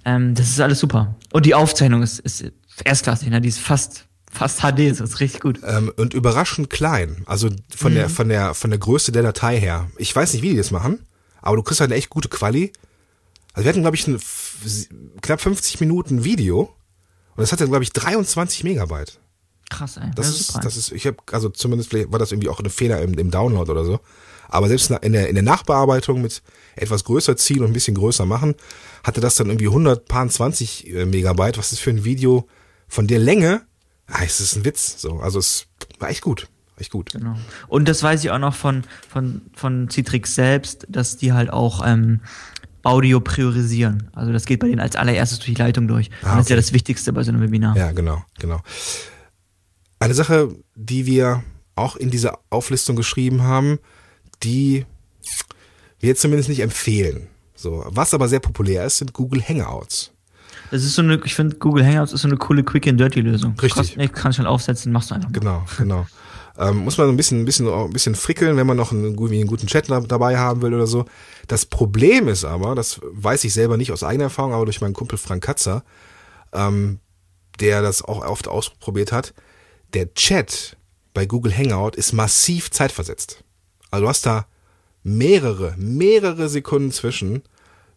Ähm, 0.04 0.34
das 0.34 0.48
ist 0.48 0.60
alles 0.60 0.80
super. 0.80 1.14
Und 1.32 1.46
die 1.46 1.54
Aufzeichnung 1.54 2.02
ist, 2.02 2.18
ist 2.20 2.44
erstklassig, 2.84 3.28
ne? 3.28 3.40
die 3.40 3.48
ist 3.48 3.60
fast 3.60 4.06
fast 4.32 4.60
HD, 4.60 4.90
das 4.90 5.00
ist 5.00 5.20
richtig 5.20 5.40
gut. 5.40 5.60
Ähm, 5.64 5.92
und 5.96 6.14
überraschend 6.14 6.70
klein, 6.70 7.24
also 7.26 7.48
von 7.74 7.92
mhm. 7.92 7.96
der 7.96 8.08
von 8.08 8.28
der 8.28 8.54
von 8.54 8.70
der 8.70 8.78
Größe 8.78 9.10
der 9.12 9.22
Datei 9.22 9.58
her. 9.58 9.90
Ich 9.98 10.14
weiß 10.14 10.32
nicht, 10.32 10.42
wie 10.42 10.50
die 10.50 10.56
das 10.56 10.70
machen, 10.70 11.04
aber 11.42 11.56
du 11.56 11.62
kriegst 11.62 11.80
halt 11.80 11.90
eine 11.90 11.98
echt 11.98 12.10
gute 12.10 12.28
Quali. 12.28 12.72
Also 13.52 13.64
wir 13.64 13.70
hatten 13.70 13.82
glaube 13.82 13.96
ich 13.96 14.06
ein 14.06 14.20
knapp 15.20 15.40
50 15.40 15.80
Minuten 15.80 16.22
Video 16.22 16.74
und 17.40 17.42
das 17.42 17.52
hat 17.52 17.60
dann, 17.60 17.68
glaube 17.68 17.84
ich, 17.84 17.92
23 17.92 18.64
Megabyte. 18.64 19.18
Krass, 19.70 19.96
ey. 19.96 20.10
Das, 20.14 20.26
das 20.26 20.40
ist, 20.40 20.64
das 20.64 20.76
ist, 20.76 20.92
ich 20.92 21.06
habe, 21.06 21.16
also 21.32 21.48
zumindest 21.48 21.94
war 21.94 22.18
das 22.18 22.32
irgendwie 22.32 22.48
auch 22.48 22.60
ein 22.60 22.68
Fehler 22.68 23.00
im, 23.00 23.14
im 23.14 23.30
Download 23.30 23.70
oder 23.70 23.84
so. 23.84 24.00
Aber 24.50 24.68
selbst 24.68 24.90
in 24.90 25.12
der, 25.12 25.28
in 25.28 25.34
der 25.34 25.44
Nachbearbeitung 25.44 26.20
mit 26.20 26.42
etwas 26.76 27.04
größer 27.04 27.36
ziehen 27.36 27.60
und 27.60 27.68
ein 27.68 27.72
bisschen 27.72 27.94
größer 27.94 28.26
machen, 28.26 28.54
hatte 29.04 29.20
das 29.20 29.36
dann 29.36 29.48
irgendwie 29.48 29.68
120 29.68 30.92
äh, 30.92 31.06
Megabyte. 31.06 31.56
Was 31.56 31.72
ist 31.72 31.80
für 31.80 31.90
ein 31.90 32.04
Video 32.04 32.46
von 32.88 33.06
der 33.06 33.18
Länge? 33.18 33.62
Ah, 34.06 34.22
es 34.24 34.40
ist 34.40 34.56
ein 34.56 34.64
Witz. 34.64 35.00
So, 35.00 35.20
also 35.20 35.38
es 35.38 35.66
war 35.98 36.10
echt 36.10 36.22
gut. 36.22 36.48
Echt 36.78 36.90
gut. 36.90 37.12
Genau. 37.12 37.36
Und 37.68 37.88
das 37.88 38.02
weiß 38.02 38.24
ich 38.24 38.30
auch 38.30 38.38
noch 38.38 38.54
von, 38.54 38.82
von, 39.08 39.42
von 39.54 39.88
Citrix 39.90 40.34
selbst, 40.34 40.86
dass 40.88 41.16
die 41.16 41.32
halt 41.32 41.50
auch 41.50 41.86
ähm, 41.86 42.20
Audio 42.82 43.20
priorisieren. 43.20 44.08
Also 44.14 44.32
das 44.32 44.46
geht 44.46 44.60
bei 44.60 44.68
denen 44.68 44.80
als 44.80 44.96
allererstes 44.96 45.38
durch 45.38 45.54
die 45.54 45.62
Leitung 45.62 45.86
durch. 45.86 46.10
Ah, 46.22 46.28
okay. 46.28 46.36
das 46.36 46.40
ist 46.40 46.50
ja 46.50 46.56
das 46.56 46.72
Wichtigste 46.72 47.12
bei 47.12 47.22
so 47.22 47.30
einem 47.30 47.42
Webinar. 47.42 47.76
Ja, 47.76 47.92
genau, 47.92 48.24
genau. 48.38 48.60
Eine 49.98 50.14
Sache, 50.14 50.48
die 50.74 51.04
wir 51.04 51.44
auch 51.76 51.96
in 51.96 52.10
dieser 52.10 52.38
Auflistung 52.48 52.96
geschrieben 52.96 53.42
haben, 53.42 53.78
die 54.42 54.86
wir 56.00 56.08
jetzt 56.08 56.22
zumindest 56.22 56.48
nicht 56.48 56.60
empfehlen. 56.60 57.28
So, 57.54 57.84
was 57.88 58.14
aber 58.14 58.28
sehr 58.28 58.40
populär 58.40 58.86
ist, 58.86 58.98
sind 58.98 59.12
Google 59.12 59.42
Hangouts. 59.46 60.12
Das 60.70 60.82
ist 60.82 60.94
so 60.94 61.02
eine, 61.02 61.20
ich 61.24 61.34
finde, 61.34 61.56
Google 61.56 61.84
Hangouts 61.84 62.12
ist 62.12 62.22
so 62.22 62.28
eine 62.28 62.36
coole 62.36 62.64
Quick 62.64 62.86
and 62.86 62.98
Dirty 62.98 63.20
Lösung. 63.20 63.52
Richtig. 63.52 63.74
Kostet 63.74 63.96
nicht, 63.98 64.14
kannst 64.14 64.36
schon 64.36 64.46
aufsetzen, 64.46 64.92
machst 64.92 65.10
du 65.10 65.16
einfach. 65.16 65.32
Genau, 65.32 65.64
genau. 65.76 66.06
Ähm, 66.58 66.78
muss 66.78 66.98
man 66.98 67.08
ein 67.08 67.16
bisschen, 67.16 67.40
ein 67.40 67.44
bisschen, 67.44 67.68
ein 67.68 67.90
bisschen 67.90 68.14
frickeln, 68.14 68.56
wenn 68.56 68.66
man 68.66 68.76
noch 68.76 68.92
einen, 68.92 69.18
einen 69.18 69.46
guten 69.46 69.66
Chat 69.66 69.90
dabei 69.90 70.38
haben 70.38 70.62
will 70.62 70.74
oder 70.74 70.86
so. 70.86 71.06
Das 71.48 71.66
Problem 71.66 72.28
ist 72.28 72.44
aber, 72.44 72.74
das 72.74 73.00
weiß 73.02 73.44
ich 73.44 73.52
selber 73.52 73.76
nicht 73.76 73.92
aus 73.92 74.02
eigener 74.02 74.24
Erfahrung, 74.24 74.52
aber 74.52 74.64
durch 74.64 74.80
meinen 74.80 74.94
Kumpel 74.94 75.18
Frank 75.18 75.42
Katzer, 75.42 75.84
ähm, 76.52 76.98
der 77.60 77.82
das 77.82 78.02
auch 78.02 78.24
oft 78.24 78.48
ausprobiert 78.48 79.12
hat, 79.12 79.34
der 79.94 80.12
Chat 80.14 80.76
bei 81.14 81.26
Google 81.26 81.56
Hangout 81.56 81.96
ist 81.96 82.12
massiv 82.12 82.70
zeitversetzt. 82.70 83.42
Also 83.90 84.04
du 84.04 84.08
hast 84.08 84.26
da 84.26 84.46
mehrere, 85.02 85.74
mehrere 85.76 86.48
Sekunden 86.48 86.92
zwischen, 86.92 87.42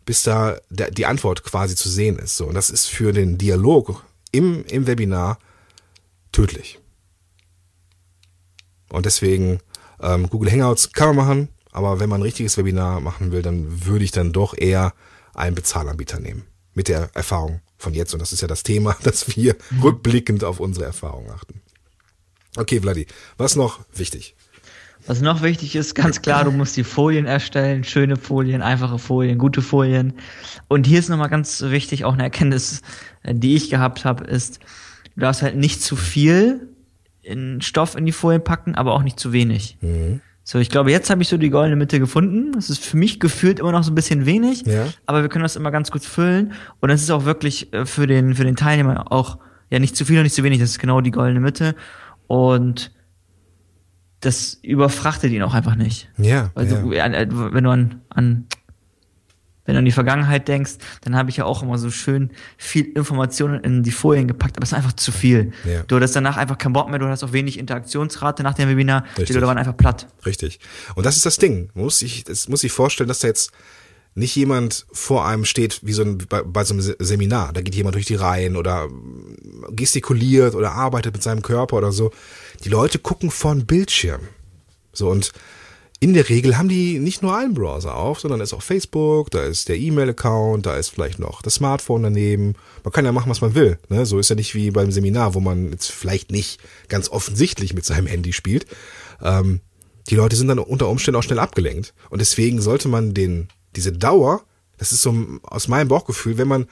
bis 0.06 0.24
da 0.24 0.58
die 0.70 1.06
Antwort 1.06 1.44
quasi 1.44 1.76
zu 1.76 1.90
sehen 1.90 2.18
ist. 2.20 2.38
So, 2.38 2.48
und 2.48 2.56
das 2.56 2.70
ist 2.70 2.88
für 2.88 3.14
den 3.14 3.38
Dialog 3.38 4.04
im, 4.32 4.66
im 4.66 4.88
Webinar 4.88 5.40
tödlich. 6.32 6.80
Und 8.90 9.06
deswegen, 9.06 9.60
ähm, 10.02 10.30
Google 10.30 10.52
Hangouts 10.52 10.92
kann 10.92 11.16
man 11.16 11.26
machen, 11.26 11.50
aber 11.72 12.00
wenn 12.00 12.10
man 12.10 12.20
ein 12.22 12.24
richtiges 12.24 12.58
Webinar 12.58 13.00
machen 13.00 13.32
will, 13.32 13.42
dann 13.42 13.86
würde 13.86 14.06
ich 14.06 14.12
dann 14.12 14.32
doch 14.32 14.56
eher 14.56 14.94
einen 15.34 15.56
Bezahlanbieter 15.56 16.20
nehmen. 16.20 16.46
Mit 16.76 16.88
der 16.88 17.10
Erfahrung 17.14 17.62
von 17.78 17.94
jetzt. 17.94 18.14
Und 18.14 18.20
das 18.20 18.34
ist 18.34 18.42
ja 18.42 18.48
das 18.48 18.64
Thema, 18.64 18.96
dass 19.04 19.36
wir 19.36 19.56
mhm. 19.72 19.82
rückblickend 19.82 20.44
auf 20.44 20.60
unsere 20.60 20.86
Erfahrung 20.86 21.32
achten. 21.32 21.62
Okay, 22.56 22.82
Vladi, 22.82 23.08
was 23.38 23.56
noch 23.56 23.80
wichtig? 23.94 24.36
Was 25.06 25.22
noch 25.22 25.42
wichtig 25.42 25.76
ist, 25.76 25.96
ganz 25.96 26.22
klar, 26.22 26.46
du 26.46 26.52
musst 26.52 26.78
die 26.78 26.84
Folien 26.84 27.26
erstellen, 27.26 27.84
schöne 27.84 28.16
Folien, 28.16 28.62
einfache 28.62 29.00
Folien, 29.00 29.38
gute 29.38 29.62
Folien. 29.62 30.14
Und 30.70 30.88
hier 30.88 31.00
ist 31.00 31.10
nochmal 31.10 31.30
ganz 31.30 31.62
wichtig, 31.62 32.06
auch 32.06 32.14
eine 32.14 32.24
Erkenntnis, 32.24 32.82
äh, 33.24 33.36
die 33.36 33.56
ich 33.56 33.70
gehabt 33.70 34.06
habe, 34.06 34.24
ist, 34.24 34.60
du 35.16 35.22
darfst 35.22 35.42
halt 35.42 35.58
nicht 35.58 35.82
zu 35.82 35.96
viel 35.96 36.70
in 37.22 37.62
Stoff 37.62 37.96
in 37.96 38.06
die 38.06 38.12
Folien 38.12 38.44
packen, 38.44 38.76
aber 38.76 38.94
auch 38.94 39.04
nicht 39.04 39.20
zu 39.20 39.34
wenig. 39.34 39.78
Mhm. 39.82 40.22
So, 40.46 40.60
ich 40.60 40.70
glaube, 40.70 40.92
jetzt 40.92 41.10
habe 41.10 41.22
ich 41.22 41.30
so 41.30 41.38
die 41.38 41.50
goldene 41.50 41.78
Mitte 41.78 42.00
gefunden. 42.00 42.52
Das 42.52 42.70
ist 42.70 42.84
für 42.84 42.98
mich 42.98 43.22
gefühlt 43.22 43.60
immer 43.60 43.72
noch 43.72 43.84
so 43.84 43.92
ein 43.92 43.96
bisschen 43.96 44.26
wenig, 44.26 44.66
ja. 44.66 44.88
aber 45.06 45.22
wir 45.22 45.30
können 45.30 45.44
das 45.44 45.56
immer 45.56 45.72
ganz 45.72 45.90
gut 45.90 46.04
füllen. 46.04 46.52
Und 46.82 46.90
es 46.90 47.02
ist 47.02 47.12
auch 47.12 47.24
wirklich 47.24 47.72
äh, 47.74 47.86
für 47.86 48.08
den, 48.08 48.36
für 48.36 48.44
den 48.44 48.58
Teilnehmer 48.58 49.12
auch, 49.12 49.38
ja, 49.70 49.80
nicht 49.80 49.96
zu 49.96 50.04
viel 50.04 50.18
und 50.18 50.24
nicht 50.24 50.36
zu 50.36 50.44
wenig. 50.44 50.60
Das 50.60 50.70
ist 50.70 50.80
genau 50.80 51.00
die 51.00 51.12
goldene 51.12 51.40
Mitte. 51.40 51.76
Und 52.28 52.92
das 54.24 54.58
überfrachtet 54.62 55.32
ihn 55.32 55.44
auch 55.44 55.54
einfach 55.54 55.76
nicht. 55.76 56.10
Ja. 56.18 56.52
Also, 56.56 56.92
ja. 56.92 57.12
wenn 57.28 57.64
du 57.64 57.70
an, 57.70 58.02
an 58.10 58.48
wenn 59.66 59.76
du 59.76 59.80
an 59.80 59.86
die 59.86 59.92
Vergangenheit 59.92 60.48
denkst, 60.48 60.74
dann 61.02 61.16
habe 61.16 61.30
ich 61.30 61.38
ja 61.38 61.46
auch 61.46 61.64
immer 61.64 61.78
so 61.78 61.90
schön 61.90 62.32
viel 62.58 62.86
Informationen 62.96 63.64
in 63.64 63.84
die 63.84 63.92
Folien 63.92 64.28
gepackt, 64.28 64.58
aber 64.58 64.64
es 64.64 64.72
ist 64.72 64.78
einfach 64.78 64.94
zu 64.94 65.12
viel. 65.12 65.52
Ja. 65.64 65.84
Du 65.84 65.96
hattest 65.96 66.16
danach 66.16 66.38
einfach 66.38 66.58
keinen 66.58 66.74
Bock 66.74 66.90
mehr, 66.90 67.00
du 67.00 67.08
hast 67.08 67.24
auch 67.24 67.32
wenig 67.32 67.58
Interaktionsrate 67.58 68.44
nach 68.44 68.56
dem 68.56 68.70
Webinar, 68.70 69.02
die 69.16 69.22
Richtig. 69.22 69.36
Leute 69.36 69.48
waren 69.48 69.58
einfach 69.58 69.78
platt. 69.78 70.08
Richtig. 70.26 70.60
Und 70.96 71.06
das 71.06 71.16
ist 71.16 71.26
das 71.26 71.38
Ding. 71.38 71.70
Muss 71.74 72.00
sich, 72.00 72.26
das 72.26 72.50
muss 72.50 72.62
sich 72.62 72.72
vorstellen, 72.72 73.08
dass 73.08 73.20
da 73.20 73.28
jetzt 73.28 73.52
nicht 74.16 74.36
jemand 74.36 74.86
vor 74.92 75.26
einem 75.26 75.46
steht 75.46 75.80
wie 75.84 75.94
so 75.94 76.04
ein, 76.04 76.20
bei, 76.30 76.44
bei 76.44 76.64
so 76.64 76.74
einem 76.74 76.82
Se- 76.82 76.98
Seminar. 77.00 77.54
Da 77.54 77.62
geht 77.62 77.76
jemand 77.76 77.96
durch 77.96 78.06
die 78.06 78.16
Reihen 78.16 78.56
oder 78.56 78.90
gestikuliert 79.72 80.56
oder 80.56 80.74
arbeitet 80.74 81.14
mit 81.14 81.24
seinem 81.24 81.42
Körper 81.42 81.78
oder 81.78 81.92
so. 81.92 82.12
Die 82.64 82.70
Leute 82.70 83.00
gucken 83.00 83.32
von 83.32 83.66
Bildschirm. 83.66 84.22
So 84.92 85.10
und 85.10 85.32
in 86.00 86.14
der 86.14 86.28
Regel 86.28 86.58
haben 86.58 86.68
die 86.68 87.00
nicht 87.00 87.22
nur 87.22 87.34
einen 87.34 87.54
Browser 87.54 87.96
auf, 87.96 88.20
sondern 88.20 88.42
ist 88.42 88.54
auch 88.54 88.62
Facebook, 88.62 89.32
da 89.32 89.44
ist 89.44 89.70
der 89.70 89.78
E-Mail-Account, 89.78 90.66
da 90.66 90.76
ist 90.76 90.90
vielleicht 90.90 91.18
noch 91.18 91.42
das 91.42 91.56
Smartphone 91.56 92.04
daneben. 92.04 92.56
Man 92.84 92.92
kann 92.92 93.06
ja 93.06 93.14
machen, 93.14 93.30
was 93.30 93.40
man 93.40 93.56
will. 93.56 93.80
Ne? 93.88 94.06
So 94.06 94.20
ist 94.20 94.30
ja 94.30 94.36
nicht 94.36 94.54
wie 94.54 94.70
beim 94.70 94.92
Seminar, 94.92 95.34
wo 95.34 95.40
man 95.40 95.72
jetzt 95.72 95.90
vielleicht 95.90 96.30
nicht 96.30 96.60
ganz 96.90 97.08
offensichtlich 97.08 97.74
mit 97.74 97.86
seinem 97.86 98.08
Handy 98.08 98.34
spielt. 98.34 98.66
Ähm, 99.22 99.62
die 100.10 100.16
Leute 100.16 100.36
sind 100.36 100.50
dann 100.50 100.60
unter 100.60 100.90
Umständen 100.90 101.18
auch 101.18 101.24
schnell 101.24 101.40
abgelenkt. 101.40 101.94
Und 102.10 102.20
deswegen 102.20 102.60
sollte 102.62 102.90
man 102.90 103.14
den, 103.14 103.48
diese 103.76 103.92
Dauer, 103.92 104.44
das 104.78 104.92
ist 104.92 105.02
so 105.02 105.16
aus 105.44 105.68
meinem 105.68 105.88
Bauchgefühl, 105.88 106.38
wenn 106.38 106.48
man 106.48 106.68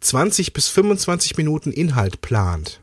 20 0.00 0.52
bis 0.52 0.68
25 0.68 1.36
Minuten 1.36 1.72
Inhalt 1.72 2.20
plant 2.20 2.80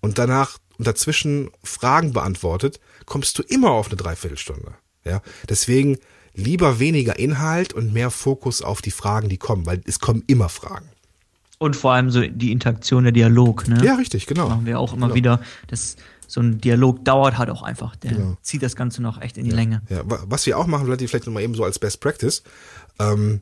und 0.00 0.18
danach 0.18 0.58
und 0.78 0.86
dazwischen 0.86 1.50
Fragen 1.64 2.12
beantwortet, 2.12 2.80
kommst 3.04 3.38
du 3.38 3.42
immer 3.42 3.70
auf 3.72 3.88
eine 3.88 3.96
Dreiviertelstunde. 3.96 4.74
Ja, 5.04 5.22
deswegen 5.48 5.98
lieber 6.34 6.78
weniger 6.78 7.18
Inhalt 7.18 7.72
und 7.72 7.92
mehr 7.92 8.10
Fokus 8.10 8.62
auf 8.62 8.80
die 8.80 8.92
Fragen, 8.92 9.28
die 9.28 9.38
kommen, 9.38 9.66
weil 9.66 9.80
es 9.86 9.98
kommen 9.98 10.22
immer 10.28 10.48
Fragen. 10.48 10.88
Und 11.58 11.74
vor 11.74 11.92
allem 11.92 12.10
so 12.10 12.20
die 12.20 12.52
Interaktion, 12.52 13.02
der 13.02 13.12
Dialog, 13.12 13.66
ne? 13.66 13.84
Ja, 13.84 13.96
richtig, 13.96 14.26
genau. 14.26 14.48
Machen 14.48 14.66
wir 14.66 14.78
auch 14.78 14.92
immer 14.92 15.06
Genau. 15.08 15.16
wieder. 15.16 15.40
Das, 15.66 15.96
so 16.30 16.40
ein 16.40 16.60
Dialog 16.60 17.04
dauert 17.04 17.38
halt 17.38 17.50
auch 17.50 17.62
einfach. 17.62 17.96
Der 17.96 18.12
Genau. 18.12 18.36
zieht 18.42 18.62
das 18.62 18.76
Ganze 18.76 19.02
noch 19.02 19.20
echt 19.20 19.36
in 19.38 19.44
die 19.44 19.50
Länge. 19.50 19.82
Ja, 19.88 20.02
wa- 20.08 20.22
was 20.26 20.46
wir 20.46 20.56
auch 20.58 20.66
machen, 20.68 20.84
vielleicht 20.86 21.08
vielleicht 21.10 21.26
nochmal 21.26 21.42
eben 21.42 21.54
so 21.54 21.64
als 21.64 21.78
Best 21.80 22.00
Practice, 22.00 22.42
ähm, 23.00 23.40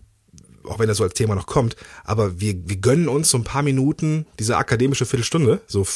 auch 0.69 0.79
wenn 0.79 0.89
das 0.89 0.97
so 0.97 1.05
als 1.05 1.15
Thema 1.15 1.35
noch 1.35 1.47
kommt, 1.47 1.77
aber 2.05 2.41
wir, 2.41 2.55
wir 2.69 2.77
gönnen 2.77 3.09
uns 3.09 3.31
so 3.31 3.39
ein 3.39 3.45
paar 3.45 3.63
Minuten 3.63 4.27
diese 4.39 4.57
akademische 4.57 5.05
Viertelstunde, 5.07 5.61
so 5.67 5.87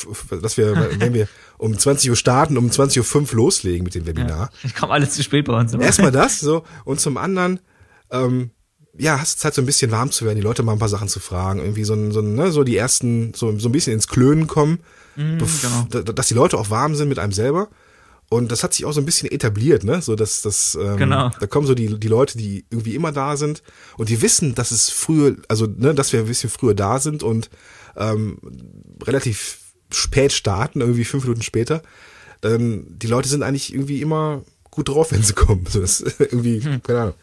dass 0.42 0.56
wir, 0.56 0.74
wenn 1.00 1.14
wir 1.14 1.26
um 1.58 1.76
20 1.78 2.10
Uhr 2.10 2.16
starten, 2.16 2.56
um 2.56 2.68
20.05 2.68 3.30
Uhr 3.30 3.36
loslegen 3.36 3.84
mit 3.84 3.94
dem 3.94 4.06
Webinar. 4.06 4.50
Ich 4.62 4.74
komme 4.74 4.92
alles 4.92 5.12
zu 5.14 5.22
spät 5.22 5.46
bei 5.46 5.58
uns. 5.58 5.72
immer. 5.72 5.82
Erstmal 5.84 6.12
das, 6.12 6.38
so, 6.40 6.64
und 6.84 7.00
zum 7.00 7.16
anderen, 7.16 7.60
ähm, 8.10 8.50
ja, 8.98 9.18
hast 9.20 9.38
du 9.38 9.42
Zeit, 9.42 9.54
so 9.54 9.62
ein 9.62 9.66
bisschen 9.66 9.90
warm 9.92 10.10
zu 10.10 10.24
werden, 10.24 10.36
die 10.36 10.42
Leute 10.42 10.62
mal 10.64 10.72
ein 10.72 10.78
paar 10.80 10.88
Sachen 10.88 11.08
zu 11.08 11.20
fragen, 11.20 11.60
irgendwie 11.60 11.84
so, 11.84 11.94
ein- 11.94 12.10
so, 12.12 12.20
ein, 12.20 12.34
ne, 12.34 12.50
so 12.52 12.64
die 12.64 12.76
ersten, 12.76 13.32
so, 13.34 13.56
so 13.58 13.68
ein 13.68 13.72
bisschen 13.72 13.92
ins 13.92 14.08
Klönen 14.08 14.46
kommen, 14.48 14.80
bef- 15.20 15.62
genau. 15.62 16.02
da- 16.02 16.12
dass 16.12 16.28
die 16.28 16.34
Leute 16.34 16.58
auch 16.58 16.70
warm 16.70 16.94
sind 16.94 17.08
mit 17.08 17.18
einem 17.18 17.32
selber. 17.32 17.68
Und 18.32 18.52
das 18.52 18.62
hat 18.62 18.72
sich 18.74 18.84
auch 18.84 18.92
so 18.92 19.00
ein 19.00 19.06
bisschen 19.06 19.28
etabliert, 19.30 19.82
ne? 19.82 20.00
So 20.02 20.14
dass 20.14 20.40
das, 20.42 20.76
ähm, 20.80 20.96
Genau. 20.96 21.30
da 21.40 21.46
kommen 21.48 21.66
so 21.66 21.74
die 21.74 21.98
die 21.98 22.06
Leute, 22.08 22.38
die 22.38 22.64
irgendwie 22.70 22.94
immer 22.94 23.10
da 23.10 23.36
sind 23.36 23.62
und 23.96 24.08
die 24.08 24.22
wissen, 24.22 24.54
dass 24.54 24.70
es 24.70 24.88
früher, 24.88 25.34
also 25.48 25.66
ne, 25.66 25.94
dass 25.94 26.12
wir 26.12 26.20
ein 26.20 26.26
bisschen 26.26 26.48
früher 26.48 26.74
da 26.74 27.00
sind 27.00 27.24
und 27.24 27.50
ähm, 27.96 28.38
relativ 29.02 29.58
spät 29.92 30.32
starten, 30.32 30.80
irgendwie 30.80 31.04
fünf 31.04 31.24
Minuten 31.24 31.42
später. 31.42 31.82
Ähm, 32.44 32.86
die 32.88 33.08
Leute 33.08 33.28
sind 33.28 33.42
eigentlich 33.42 33.74
irgendwie 33.74 34.00
immer 34.00 34.42
gut 34.70 34.88
drauf, 34.88 35.10
wenn 35.10 35.24
sie 35.24 35.32
kommen. 35.32 35.66
So, 35.68 35.80
das 35.80 36.00
irgendwie, 36.20 36.60
keine 36.84 37.00
Ahnung. 37.00 37.14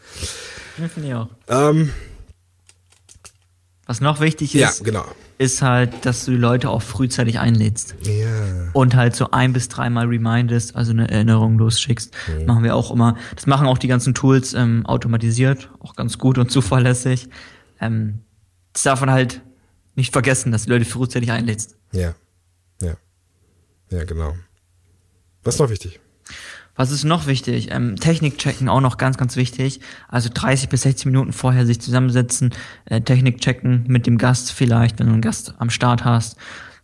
Ja, 0.76 0.88
finde 0.88 1.08
ich 1.08 1.14
auch. 1.14 1.28
Ähm, 1.48 1.90
Was 3.86 4.02
noch 4.02 4.20
wichtig 4.20 4.52
ja, 4.52 4.68
ist, 4.68 4.84
genau. 4.84 5.06
Ist 5.38 5.62
halt, 5.62 6.04
dass 6.04 6.24
du 6.24 6.32
die 6.32 6.36
Leute 6.36 6.68
auch 6.68 6.82
frühzeitig 6.82 7.38
einlädst. 7.38 7.94
Ja. 8.02 8.26
Und 8.72 8.96
halt 8.96 9.14
so 9.14 9.30
ein 9.30 9.52
bis 9.52 9.68
dreimal 9.68 10.06
remindest, 10.06 10.74
also 10.74 10.90
eine 10.90 11.08
Erinnerung 11.08 11.58
losschickst. 11.58 12.12
Mhm. 12.40 12.46
Machen 12.46 12.64
wir 12.64 12.74
auch 12.74 12.90
immer. 12.90 13.16
Das 13.36 13.46
machen 13.46 13.68
auch 13.68 13.78
die 13.78 13.86
ganzen 13.86 14.14
Tools 14.14 14.52
ähm, 14.54 14.84
automatisiert, 14.84 15.70
auch 15.78 15.94
ganz 15.94 16.18
gut 16.18 16.38
und 16.38 16.50
zuverlässig. 16.50 17.28
Ähm, 17.80 18.20
das 18.72 18.82
darf 18.82 19.00
man 19.00 19.10
halt 19.10 19.40
nicht 19.94 20.12
vergessen, 20.12 20.50
dass 20.50 20.64
du 20.64 20.66
die 20.70 20.72
Leute 20.78 20.84
frühzeitig 20.84 21.30
einlädst. 21.30 21.76
Ja. 21.92 22.14
Ja. 22.82 22.96
Ja, 23.90 24.04
genau. 24.04 24.34
Was 25.44 25.54
ist 25.54 25.60
noch 25.60 25.70
wichtig? 25.70 26.00
Was 26.78 26.92
ist 26.92 27.02
noch 27.02 27.26
wichtig? 27.26 27.72
Ähm, 27.72 27.96
Technik 27.96 28.38
checken 28.38 28.68
auch 28.68 28.80
noch 28.80 28.98
ganz, 28.98 29.18
ganz 29.18 29.34
wichtig. 29.34 29.80
Also 30.06 30.30
30 30.32 30.68
bis 30.68 30.82
60 30.82 31.06
Minuten 31.06 31.32
vorher 31.32 31.66
sich 31.66 31.80
zusammensetzen, 31.80 32.54
äh, 32.84 33.00
Technik 33.00 33.40
checken 33.40 33.84
mit 33.88 34.06
dem 34.06 34.16
Gast 34.16 34.52
vielleicht, 34.52 35.00
wenn 35.00 35.08
du 35.08 35.14
einen 35.14 35.20
Gast 35.20 35.54
am 35.58 35.70
Start 35.70 36.04
hast. 36.04 36.36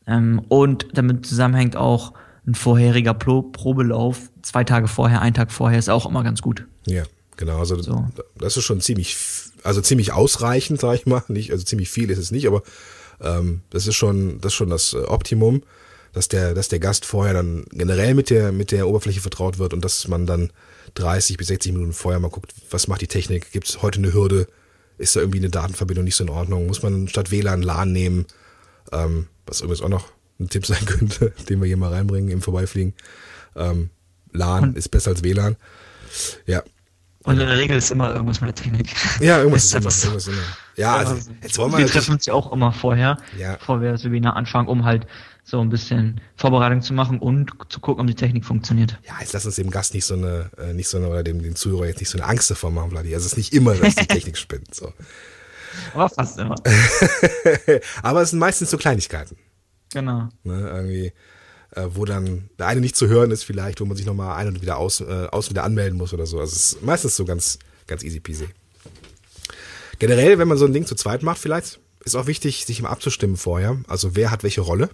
Ähm, 0.08 0.42
und 0.48 0.88
damit 0.94 1.24
zusammenhängt 1.24 1.76
auch 1.76 2.12
ein 2.44 2.56
vorheriger 2.56 3.14
Pro 3.14 3.42
Probelauf, 3.42 4.30
zwei 4.42 4.64
Tage 4.64 4.88
vorher, 4.88 5.22
ein 5.22 5.32
Tag 5.32 5.52
vorher, 5.52 5.78
ist 5.78 5.88
auch 5.88 6.06
immer 6.06 6.24
ganz 6.24 6.42
gut. 6.42 6.66
Ja, 6.86 7.04
genau. 7.36 7.60
Also 7.60 7.80
So. 7.80 8.04
das 8.36 8.56
ist 8.56 8.64
schon 8.64 8.80
ziemlich, 8.80 9.16
also 9.62 9.80
ziemlich 9.80 10.12
ausreichend, 10.12 10.80
sag 10.80 10.96
ich 10.96 11.06
mal. 11.06 11.22
Nicht, 11.28 11.52
also 11.52 11.64
ziemlich 11.64 11.88
viel 11.88 12.10
ist 12.10 12.18
es 12.18 12.32
nicht, 12.32 12.48
aber 12.48 12.64
ähm, 13.20 13.60
das 13.70 13.86
ist 13.86 13.94
schon, 13.94 14.40
das 14.40 14.54
ist 14.54 14.56
schon 14.56 14.70
das 14.70 14.92
äh, 14.92 14.96
Optimum, 14.96 15.62
dass 16.14 16.28
der, 16.28 16.54
dass 16.54 16.68
der 16.68 16.78
Gast 16.78 17.04
vorher 17.04 17.34
dann 17.34 17.64
generell 17.72 18.14
mit 18.14 18.30
der, 18.30 18.52
mit 18.52 18.70
der 18.72 18.88
Oberfläche 18.88 19.20
vertraut 19.20 19.58
wird 19.58 19.74
und 19.74 19.84
dass 19.84 20.08
man 20.08 20.26
dann 20.26 20.50
30 20.94 21.36
bis 21.36 21.48
60 21.48 21.72
Minuten 21.72 21.92
vorher 21.92 22.20
mal 22.20 22.30
guckt, 22.30 22.54
was 22.70 22.88
macht 22.88 23.00
die 23.02 23.08
Technik? 23.08 23.50
Gibt 23.52 23.68
es 23.68 23.82
heute 23.82 23.98
eine 23.98 24.12
Hürde? 24.12 24.46
Ist 24.96 25.16
da 25.16 25.20
irgendwie 25.20 25.38
eine 25.40 25.50
Datenverbindung 25.50 26.04
nicht 26.04 26.14
so 26.16 26.24
in 26.24 26.30
Ordnung? 26.30 26.66
Muss 26.68 26.82
man 26.82 27.08
statt 27.08 27.30
WLAN 27.32 27.62
LAN 27.62 27.92
nehmen? 27.92 28.26
Ähm, 28.92 29.26
was 29.46 29.60
übrigens 29.60 29.82
auch 29.82 29.88
noch 29.88 30.06
ein 30.38 30.48
Tipp 30.48 30.66
sein 30.66 30.84
könnte, 30.86 31.32
den 31.48 31.60
wir 31.60 31.66
hier 31.66 31.76
mal 31.76 31.92
reinbringen 31.92 32.30
im 32.30 32.42
Vorbeifliegen. 32.42 32.94
Ähm, 33.56 33.90
LAN 34.32 34.74
ist 34.74 34.88
besser 34.90 35.10
als 35.10 35.24
WLAN. 35.24 35.56
Ja, 36.46 36.62
Und 37.24 37.40
in 37.40 37.46
der 37.48 37.58
Regel 37.58 37.76
ist 37.78 37.90
immer 37.90 38.14
irgendwas 38.14 38.40
mit 38.40 38.48
der 38.48 38.54
Technik. 38.64 38.94
ja, 39.20 39.38
irgendwas 39.38 39.64
Ist 39.64 39.74
ist 39.74 39.80
immer, 39.80 39.90
so. 39.90 40.06
irgendwas 40.06 40.28
immer. 40.28 40.36
Ja, 40.76 40.96
also, 40.98 41.16
jetzt 41.42 41.58
wollen 41.58 41.72
wir 41.72 41.78
wir 41.78 41.86
treffen 41.88 42.12
uns 42.14 42.26
ja 42.26 42.34
auch 42.34 42.52
immer 42.52 42.72
vorher, 42.72 43.16
Ja. 43.36 43.56
bevor 43.56 43.80
wir 43.80 43.90
das 43.92 44.04
Webinar 44.04 44.36
anfangen, 44.36 44.68
um 44.68 44.84
halt 44.84 45.06
so 45.44 45.60
ein 45.60 45.68
bisschen 45.68 46.22
Vorbereitung 46.36 46.80
zu 46.80 46.94
machen 46.94 47.18
und 47.18 47.52
zu 47.68 47.78
gucken, 47.78 48.00
ob 48.00 48.06
die 48.06 48.14
Technik 48.14 48.46
funktioniert. 48.46 48.98
ja, 49.06 49.14
jetzt 49.20 49.34
lass 49.34 49.44
uns 49.44 49.56
dem 49.56 49.70
Gast 49.70 49.92
nicht 49.92 50.06
so 50.06 50.14
eine, 50.14 50.50
äh, 50.56 50.72
nicht 50.72 50.88
so 50.88 50.96
eine, 50.96 51.08
oder 51.08 51.22
dem, 51.22 51.42
dem 51.42 51.54
Zuhörer 51.54 51.86
jetzt 51.86 52.00
nicht 52.00 52.08
so 52.08 52.16
eine 52.16 52.26
Angst 52.26 52.50
davor 52.50 52.70
machen, 52.70 52.90
Vladi. 52.90 53.14
Also 53.14 53.26
es 53.26 53.32
ist 53.32 53.36
nicht 53.36 53.52
immer, 53.52 53.74
dass 53.74 53.94
die 53.94 54.06
Technik 54.08 54.38
spinnt, 54.38 54.74
so. 54.74 54.92
Aber 55.92 56.08
fast 56.08 56.38
immer. 56.38 56.54
Aber 58.02 58.22
es 58.22 58.30
sind 58.30 58.38
meistens 58.38 58.70
so 58.70 58.78
Kleinigkeiten, 58.78 59.36
genau. 59.92 60.28
ne, 60.44 60.70
irgendwie, 60.70 61.12
äh, 61.72 61.88
wo 61.90 62.06
dann 62.06 62.48
der 62.58 62.68
eine 62.68 62.80
nicht 62.80 62.96
zu 62.96 63.08
hören 63.08 63.30
ist 63.30 63.44
vielleicht, 63.44 63.82
wo 63.82 63.84
man 63.84 63.98
sich 63.98 64.06
nochmal 64.06 64.36
ein 64.36 64.48
und 64.48 64.62
wieder 64.62 64.78
aus, 64.78 65.00
äh, 65.00 65.26
aus 65.30 65.50
wieder 65.50 65.64
anmelden 65.64 65.98
muss 65.98 66.14
oder 66.14 66.24
so. 66.24 66.40
Also 66.40 66.54
es 66.56 66.72
ist 66.72 66.82
meistens 66.82 67.16
so 67.16 67.26
ganz, 67.26 67.58
ganz 67.86 68.02
easy 68.02 68.20
peasy. 68.20 68.48
Generell, 69.98 70.38
wenn 70.38 70.48
man 70.48 70.56
so 70.56 70.64
ein 70.64 70.72
Ding 70.72 70.86
zu 70.86 70.94
zweit 70.94 71.22
macht 71.22 71.38
vielleicht, 71.38 71.80
ist 72.04 72.14
auch 72.14 72.26
wichtig, 72.26 72.64
sich 72.64 72.78
immer 72.78 72.90
abzustimmen 72.90 73.36
vorher. 73.36 73.78
Also 73.88 74.16
wer 74.16 74.30
hat 74.30 74.42
welche 74.42 74.62
Rolle? 74.62 74.88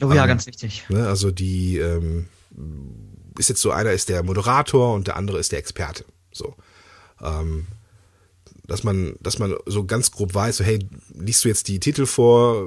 Oh 0.00 0.12
ja, 0.12 0.26
ganz 0.26 0.46
wichtig. 0.46 0.84
Ne? 0.88 1.06
Also 1.06 1.30
die 1.30 1.78
ähm, 1.78 2.26
ist 3.38 3.48
jetzt 3.48 3.60
so, 3.60 3.70
einer 3.70 3.92
ist 3.92 4.08
der 4.08 4.22
Moderator 4.22 4.94
und 4.94 5.06
der 5.06 5.16
andere 5.16 5.38
ist 5.38 5.52
der 5.52 5.58
Experte. 5.58 6.04
So. 6.32 6.54
Ähm, 7.22 7.66
dass 8.66 8.84
man, 8.84 9.14
dass 9.20 9.38
man 9.38 9.54
so 9.66 9.84
ganz 9.84 10.10
grob 10.10 10.34
weiß, 10.34 10.58
so, 10.58 10.64
hey, 10.64 10.78
liest 11.14 11.44
du 11.44 11.48
jetzt 11.48 11.68
die 11.68 11.80
Titel 11.80 12.04
vor, 12.06 12.62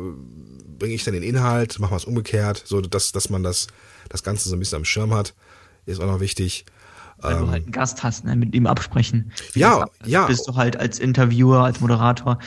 bringe 0.80 0.94
ich 0.96 1.04
dann 1.04 1.14
den 1.14 1.24
Inhalt, 1.24 1.80
machen 1.80 1.92
wir 1.92 1.98
es 1.98 2.06
umgekehrt, 2.06 2.64
so 2.66 2.82
dass, 2.82 3.12
dass 3.12 3.30
man 3.30 3.44
das, 3.44 3.68
das 4.10 4.24
Ganze 4.24 4.50
so 4.50 4.56
ein 4.56 4.60
bisschen 4.60 4.78
am 4.78 4.86
Schirm 4.86 5.14
hat, 5.14 5.36
ist 5.86 6.02
auch 6.02 6.08
noch 6.08 6.20
wichtig. 6.20 6.66
Weil 7.20 7.38
du 7.38 7.48
halt 7.50 7.64
einen 7.66 7.72
Gast 7.72 8.02
hast, 8.02 8.26
ne, 8.26 8.36
mit 8.36 8.56
ihm 8.56 8.66
absprechen. 8.66 9.32
Ja, 9.54 9.82
ab- 9.82 9.92
ja. 10.06 10.26
Bist 10.26 10.48
du 10.48 10.56
halt 10.56 10.76
als 10.76 10.98
Interviewer, 10.98 11.64
als 11.64 11.80
Moderator, 11.80 12.40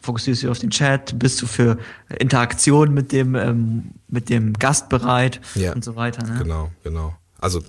fokussierst 0.00 0.42
du 0.42 0.50
auf 0.50 0.58
den 0.58 0.70
Chat, 0.70 1.18
bist 1.18 1.40
du 1.42 1.46
für 1.46 1.78
Interaktion 2.18 2.92
mit 2.94 3.12
dem, 3.12 3.34
ähm, 3.34 3.90
mit 4.08 4.28
dem 4.28 4.52
Gast 4.54 4.88
bereit 4.88 5.40
Ja. 5.54 5.72
und 5.72 5.84
so 5.84 5.96
weiter. 5.96 6.24
Ne? 6.26 6.38
Genau, 6.38 6.70
genau. 6.84 7.16
Also 7.38 7.62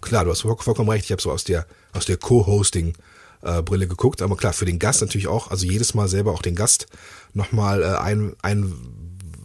klar, 0.00 0.24
du 0.24 0.30
hast 0.30 0.42
voll- 0.42 0.56
vollkommen 0.58 0.88
recht. 0.90 1.04
Ich 1.04 1.12
habe 1.12 1.22
so 1.22 1.30
aus 1.32 1.44
der 1.44 1.66
aus 1.92 2.04
der 2.06 2.16
Co-Hosting 2.16 2.94
äh, 3.42 3.62
Brille 3.62 3.86
geguckt, 3.88 4.22
aber 4.22 4.36
klar 4.36 4.52
für 4.52 4.64
den 4.64 4.78
Gast 4.78 5.00
natürlich 5.00 5.28
auch. 5.28 5.50
Also 5.50 5.66
jedes 5.66 5.94
Mal 5.94 6.08
selber 6.08 6.32
auch 6.32 6.42
den 6.42 6.54
Gast 6.54 6.86
nochmal 7.34 7.82
äh, 7.82 7.96
ein, 7.98 8.34
ein, 8.42 8.74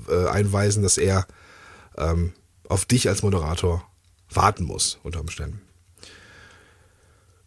äh, 0.10 0.28
einweisen, 0.28 0.84
dass 0.84 0.98
er 0.98 1.26
ähm, 1.98 2.34
auf 2.70 2.86
dich 2.86 3.08
als 3.10 3.22
Moderator 3.24 3.84
warten 4.34 4.64
muss 4.64 5.00
unter 5.04 5.20
Umständen. 5.20 5.62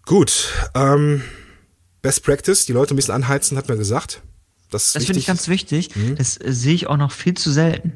Gut, 0.07 0.51
ähm, 0.75 1.23
Best 2.03 2.23
Practice, 2.25 2.67
die 2.67 2.73
Leute 2.73 2.93
ein 2.95 2.97
bisschen 2.97 3.15
anheizen, 3.15 3.57
hat 3.57 3.69
man 3.69 3.79
gesagt. 3.79 4.21
Das, 4.71 4.93
Das 4.93 5.05
finde 5.05 5.21
ich 5.21 5.27
ganz 5.27 5.49
wichtig. 5.49 5.95
Mhm. 5.95 6.17
Das 6.17 6.37
äh, 6.37 6.53
sehe 6.53 6.75
ich 6.75 6.87
auch 6.89 6.97
noch 6.97 7.13
viel 7.13 7.35
zu 7.35 7.51
selten. 7.53 7.93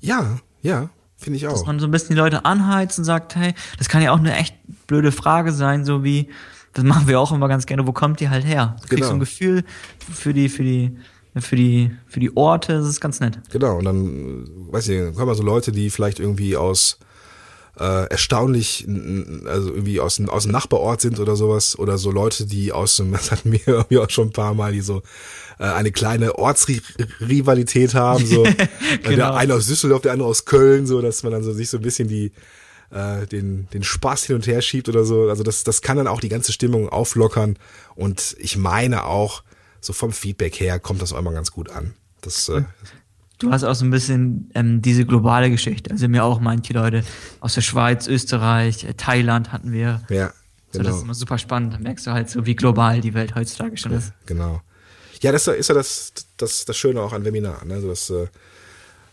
Ja, 0.00 0.38
ja, 0.62 0.90
finde 1.16 1.36
ich 1.38 1.42
Dass 1.44 1.62
auch. 1.62 1.66
man 1.66 1.78
so 1.80 1.86
ein 1.86 1.90
bisschen 1.90 2.10
die 2.10 2.20
Leute 2.20 2.44
anheizt 2.44 2.98
und 2.98 3.04
sagt, 3.04 3.36
hey, 3.36 3.54
das 3.78 3.88
kann 3.88 4.02
ja 4.02 4.12
auch 4.12 4.18
eine 4.18 4.36
echt 4.36 4.54
blöde 4.86 5.12
Frage 5.12 5.52
sein, 5.52 5.84
so 5.84 6.04
wie, 6.04 6.28
das 6.74 6.84
machen 6.84 7.08
wir 7.08 7.18
auch 7.20 7.32
immer 7.32 7.48
ganz 7.48 7.66
gerne, 7.66 7.86
wo 7.86 7.92
kommt 7.92 8.20
die 8.20 8.28
halt 8.28 8.44
her? 8.44 8.76
Du 8.82 8.88
kriegst 8.88 8.96
Genau. 8.96 9.06
so 9.08 9.14
ein 9.14 9.20
Gefühl 9.20 9.64
für 10.12 10.34
die, 10.34 10.48
für 10.48 10.62
die, 10.62 10.96
für 11.38 11.56
die, 11.56 11.90
für 12.06 12.20
die 12.20 12.36
Orte, 12.36 12.74
das 12.78 12.86
ist 12.88 13.00
ganz 13.00 13.20
nett. 13.20 13.38
Genau, 13.50 13.78
und 13.78 13.84
dann, 13.84 14.48
weiß 14.72 14.88
ich, 14.88 15.14
kommen 15.14 15.34
so 15.34 15.42
Leute, 15.42 15.72
die 15.72 15.90
vielleicht 15.90 16.18
irgendwie 16.20 16.56
aus 16.56 16.98
äh, 17.78 18.06
erstaunlich, 18.08 18.86
also 19.46 19.68
irgendwie 19.70 20.00
aus, 20.00 20.16
dem- 20.16 20.28
aus 20.30 20.44
dem 20.44 20.52
Nachbarort 20.52 21.00
sind 21.02 21.20
oder 21.20 21.36
sowas, 21.36 21.78
oder 21.78 21.98
so 21.98 22.10
Leute, 22.10 22.46
die 22.46 22.72
aus 22.72 22.96
dem, 22.96 23.12
das 23.12 23.30
hatten 23.30 23.52
wir 23.52 23.60
irgendwie 23.66 23.98
auch 23.98 24.10
schon 24.10 24.28
ein 24.28 24.32
paar 24.32 24.54
Mal, 24.54 24.72
die 24.72 24.80
so 24.80 25.02
äh, 25.58 25.64
eine 25.64 25.92
kleine 25.92 26.36
Ortsrivalität 26.38 27.94
haben, 27.94 28.26
so 28.26 28.44
Äh, 28.46 28.56
Genau. 29.02 29.16
der 29.16 29.34
eine 29.34 29.54
aus 29.54 29.66
Düsseldorf, 29.66 30.02
der 30.02 30.12
andere 30.12 30.28
aus 30.28 30.44
Köln, 30.44 30.86
so 30.86 31.00
dass 31.02 31.22
man 31.22 31.32
dann 31.32 31.42
so 31.42 31.52
sich 31.52 31.68
so 31.70 31.76
ein 31.78 31.82
bisschen 31.82 32.08
die 32.08 32.32
äh, 32.90 33.26
den, 33.26 33.68
den 33.72 33.82
Spaß 33.82 34.24
hin 34.24 34.36
und 34.36 34.46
her 34.46 34.62
schiebt 34.62 34.88
oder 34.88 35.04
so. 35.04 35.28
Also 35.28 35.42
das, 35.42 35.64
das 35.64 35.82
kann 35.82 35.96
dann 35.96 36.06
auch 36.06 36.20
die 36.20 36.28
ganze 36.28 36.52
Stimmung 36.52 36.88
auflockern. 36.88 37.58
Und 37.96 38.36
ich 38.38 38.56
meine 38.56 39.04
auch, 39.06 39.42
so 39.80 39.92
vom 39.92 40.12
Feedback 40.12 40.60
her 40.60 40.78
kommt 40.78 41.02
das 41.02 41.12
auch 41.12 41.18
immer 41.18 41.32
ganz 41.32 41.50
gut 41.50 41.68
an. 41.70 41.94
Das, 42.20 42.48
äh, 42.48 42.62
Du 43.38 43.50
hast 43.50 43.64
auch 43.64 43.74
so 43.74 43.84
ein 43.84 43.90
bisschen 43.90 44.50
ähm, 44.54 44.80
diese 44.80 45.04
globale 45.04 45.50
Geschichte. 45.50 45.90
Also 45.90 46.08
mir 46.08 46.24
auch 46.24 46.40
manche 46.40 46.72
Leute 46.72 47.04
aus 47.40 47.54
der 47.54 47.60
Schweiz, 47.60 48.06
Österreich, 48.06 48.84
äh, 48.84 48.94
Thailand 48.94 49.52
hatten 49.52 49.72
wir. 49.72 50.02
ja, 50.08 50.32
So, 50.72 50.78
das 50.78 50.86
genau. 50.86 50.96
ist 50.96 51.02
immer 51.02 51.14
super 51.14 51.38
spannend. 51.38 51.74
Da 51.74 51.78
merkst 51.78 52.06
du 52.06 52.12
halt 52.12 52.30
so, 52.30 52.46
wie 52.46 52.56
global 52.56 53.00
die 53.00 53.12
Welt 53.14 53.34
heutzutage 53.34 53.76
schon 53.76 53.92
ist. 53.92 54.12
Genau. 54.24 54.62
Ja, 55.20 55.32
das 55.32 55.46
ist 55.48 55.68
ja 55.68 55.74
das, 55.74 56.12
das, 56.36 56.64
das 56.64 56.76
Schöne 56.76 57.00
auch 57.00 57.12
an 57.12 57.24
Webinaren. 57.24 57.68
Ne? 57.68 57.74
Also 57.74 57.88
das, 57.88 58.10
äh, 58.10 58.26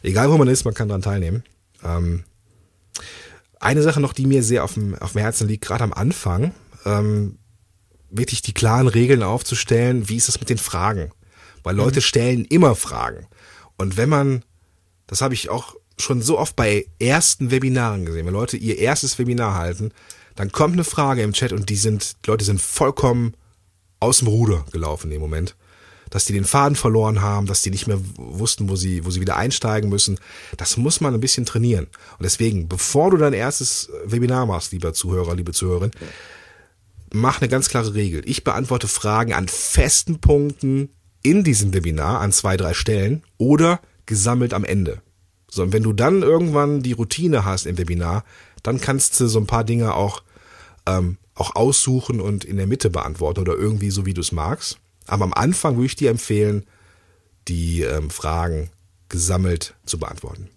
egal 0.03 0.29
wo 0.31 0.37
man 0.37 0.47
ist, 0.47 0.63
man 0.63 0.73
kann 0.73 0.87
daran 0.87 1.01
teilnehmen. 1.01 1.43
Ähm, 1.83 2.23
eine 3.59 3.81
Sache 3.81 3.99
noch, 3.99 4.13
die 4.13 4.25
mir 4.25 4.43
sehr 4.43 4.63
auf 4.63 4.73
dem, 4.73 4.95
auf 4.95 5.13
dem 5.13 5.21
Herzen 5.21 5.47
liegt, 5.47 5.65
gerade 5.65 5.83
am 5.83 5.93
Anfang, 5.93 6.53
ähm, 6.85 7.37
wirklich 8.09 8.41
die 8.41 8.53
klaren 8.53 8.87
Regeln 8.87 9.23
aufzustellen, 9.23 10.07
wie 10.09 10.17
ist 10.17 10.27
das 10.27 10.39
mit 10.39 10.49
den 10.49 10.57
Fragen? 10.57 11.11
Weil 11.63 11.75
Leute 11.75 12.01
stellen 12.01 12.45
immer 12.45 12.75
Fragen. 12.75 13.27
Und 13.77 13.97
wenn 13.97 14.09
man, 14.09 14.43
das 15.07 15.21
habe 15.21 15.33
ich 15.33 15.49
auch 15.49 15.75
schon 15.97 16.21
so 16.21 16.39
oft 16.39 16.55
bei 16.55 16.87
ersten 16.99 17.51
Webinaren 17.51 18.05
gesehen, 18.05 18.25
wenn 18.25 18.33
Leute 18.33 18.57
ihr 18.57 18.77
erstes 18.77 19.19
Webinar 19.19 19.55
halten, 19.55 19.91
dann 20.35 20.51
kommt 20.51 20.73
eine 20.73 20.83
Frage 20.83 21.21
im 21.21 21.33
Chat 21.33 21.53
und 21.53 21.69
die 21.69 21.75
sind, 21.75 22.15
die 22.25 22.29
Leute 22.29 22.45
sind 22.45 22.61
vollkommen 22.61 23.35
aus 23.99 24.19
dem 24.19 24.27
Ruder 24.27 24.65
gelaufen 24.71 25.09
dem 25.09 25.21
Moment. 25.21 25.55
Dass 26.09 26.25
die 26.25 26.33
den 26.33 26.45
Faden 26.45 26.75
verloren 26.75 27.21
haben, 27.21 27.47
dass 27.47 27.63
die 27.63 27.71
nicht 27.71 27.87
mehr 27.87 27.99
wussten, 28.17 28.69
wo 28.69 28.75
sie, 28.75 29.03
wo 29.03 29.09
sie 29.09 29.21
wieder 29.21 29.35
einsteigen 29.35 29.89
müssen. 29.89 30.19
Das 30.57 30.77
muss 30.77 31.01
man 31.01 31.13
ein 31.13 31.19
bisschen 31.19 31.45
trainieren. 31.45 31.85
Und 31.85 32.23
deswegen, 32.23 32.67
bevor 32.67 33.09
du 33.09 33.17
dein 33.17 33.33
erstes 33.33 33.89
Webinar 34.05 34.45
machst, 34.45 34.73
lieber 34.73 34.93
Zuhörer, 34.93 35.35
liebe 35.35 35.53
Zuhörerin, 35.53 35.91
mach 37.11 37.41
eine 37.41 37.49
ganz 37.49 37.69
klare 37.69 37.95
Regel. 37.95 38.21
Ich 38.25 38.43
beantworte 38.43 38.87
Fragen 38.87 39.33
an 39.33 39.47
festen 39.47 40.19
Punkten 40.19 40.89
in 41.23 41.43
diesem 41.43 41.73
Webinar 41.73 42.19
an 42.19 42.31
zwei, 42.31 42.57
drei 42.57 42.73
Stellen 42.73 43.23
oder 43.37 43.79
gesammelt 44.05 44.53
am 44.53 44.65
Ende. 44.65 45.01
So, 45.49 45.63
und 45.63 45.73
wenn 45.73 45.83
du 45.83 45.93
dann 45.93 46.21
irgendwann 46.21 46.81
die 46.81 46.93
Routine 46.93 47.45
hast 47.45 47.65
im 47.65 47.77
Webinar, 47.77 48.23
dann 48.61 48.81
kannst 48.81 49.19
du 49.19 49.27
so 49.27 49.39
ein 49.39 49.47
paar 49.47 49.63
Dinge 49.63 49.93
auch, 49.93 50.23
ähm, 50.85 51.17
auch 51.35 51.55
aussuchen 51.55 52.19
und 52.19 52.43
in 52.43 52.57
der 52.57 52.67
Mitte 52.67 52.89
beantworten 52.89 53.39
oder 53.39 53.55
irgendwie 53.55 53.91
so, 53.91 54.05
wie 54.05 54.13
du 54.13 54.21
es 54.21 54.31
magst. 54.31 54.79
Aber 55.07 55.25
am 55.25 55.33
Anfang 55.33 55.75
würde 55.75 55.85
ich 55.85 55.95
dir 55.95 56.09
empfehlen, 56.09 56.65
die 57.47 57.81
ähm, 57.81 58.09
Fragen 58.09 58.69
gesammelt 59.09 59.75
zu 59.85 59.99
beantworten. 59.99 60.49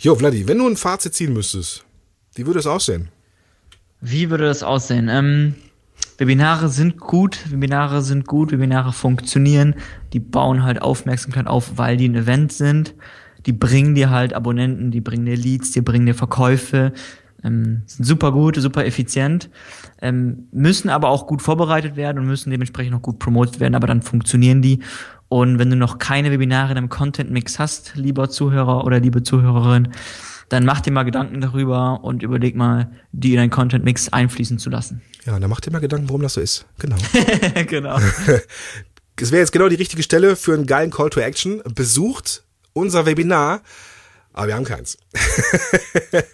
Jo, 0.00 0.14
Vladi, 0.14 0.48
wenn 0.48 0.58
du 0.58 0.66
ein 0.68 0.76
Fazit 0.76 1.14
ziehen 1.14 1.32
müsstest, 1.32 1.84
wie 2.34 2.46
würde 2.46 2.60
es 2.60 2.66
aussehen? 2.66 3.08
Wie 4.00 4.28
würde 4.30 4.44
das 4.44 4.62
aussehen? 4.62 5.08
Ähm, 5.08 5.54
Webinare 6.18 6.68
sind 6.68 6.98
gut, 6.98 7.50
Webinare 7.50 8.02
sind 8.02 8.26
gut, 8.26 8.52
Webinare 8.52 8.92
funktionieren, 8.92 9.74
die 10.12 10.20
bauen 10.20 10.62
halt 10.62 10.80
Aufmerksamkeit 10.80 11.46
auf, 11.46 11.76
weil 11.76 11.96
die 11.96 12.08
ein 12.08 12.14
Event 12.14 12.52
sind. 12.52 12.94
Die 13.44 13.52
bringen 13.52 13.94
dir 13.94 14.10
halt 14.10 14.34
Abonnenten, 14.34 14.90
die 14.90 15.00
bringen 15.00 15.24
dir 15.24 15.36
Leads, 15.36 15.70
die 15.70 15.80
bringen 15.80 16.06
dir 16.06 16.14
Verkäufe, 16.14 16.92
ähm, 17.44 17.82
sind 17.86 18.04
super 18.04 18.32
gut, 18.32 18.56
super 18.56 18.84
effizient, 18.84 19.50
ähm, 20.02 20.48
müssen 20.50 20.90
aber 20.90 21.08
auch 21.10 21.26
gut 21.26 21.42
vorbereitet 21.42 21.94
werden 21.96 22.18
und 22.18 22.26
müssen 22.26 22.50
dementsprechend 22.50 22.96
auch 22.96 23.02
gut 23.02 23.20
promotet 23.20 23.60
werden, 23.60 23.76
aber 23.76 23.86
dann 23.86 24.02
funktionieren 24.02 24.62
die. 24.62 24.80
Und 25.28 25.58
wenn 25.58 25.70
du 25.70 25.76
noch 25.76 25.98
keine 25.98 26.30
Webinare 26.30 26.70
in 26.70 26.74
deinem 26.76 26.88
Content-Mix 26.88 27.58
hast, 27.58 27.92
lieber 27.96 28.30
Zuhörer 28.30 28.84
oder 28.84 29.00
liebe 29.00 29.22
Zuhörerin, 29.22 29.88
dann 30.48 30.64
mach 30.64 30.80
dir 30.80 30.92
mal 30.92 31.02
Gedanken 31.04 31.40
darüber 31.40 32.04
und 32.04 32.22
überleg 32.22 32.54
mal, 32.56 32.90
die 33.12 33.30
in 33.32 33.36
deinen 33.36 33.50
Content-Mix 33.50 34.10
einfließen 34.10 34.58
zu 34.58 34.70
lassen. 34.70 35.02
Ja, 35.24 35.38
dann 35.38 35.50
mach 35.50 35.60
dir 35.60 35.70
mal 35.72 35.80
Gedanken, 35.80 36.08
warum 36.08 36.22
das 36.22 36.34
so 36.34 36.40
ist. 36.40 36.66
Genau. 36.78 36.96
genau. 37.68 37.98
Es 39.20 39.32
wäre 39.32 39.40
jetzt 39.40 39.52
genau 39.52 39.68
die 39.68 39.76
richtige 39.76 40.02
Stelle 40.02 40.36
für 40.36 40.54
einen 40.54 40.66
geilen 40.66 40.90
Call 40.90 41.10
to 41.10 41.20
Action. 41.20 41.62
Besucht 41.74 42.44
unser 42.74 43.06
Webinar. 43.06 43.62
Aber 44.32 44.48
wir 44.48 44.54
haben 44.56 44.64
keins. 44.64 44.98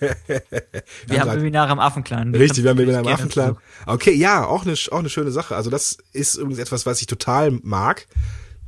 Wir 1.06 1.20
haben 1.20 1.28
grad- 1.28 1.38
Webinare 1.40 1.70
am 1.70 1.78
Affenklan. 1.78 2.34
Richtig, 2.34 2.64
wir 2.64 2.70
haben 2.70 2.78
Webinar 2.78 3.00
im 3.00 3.04
Gerne 3.06 3.14
Affenklan. 3.14 3.56
Okay, 3.86 4.12
ja, 4.12 4.44
auch 4.44 4.64
eine, 4.66 4.74
auch 4.90 4.98
eine 4.98 5.08
schöne 5.08 5.30
Sache. 5.30 5.54
Also 5.54 5.70
das 5.70 5.98
ist 6.12 6.34
übrigens 6.34 6.58
etwas, 6.58 6.84
was 6.84 7.00
ich 7.00 7.06
total 7.06 7.52
mag. 7.62 8.06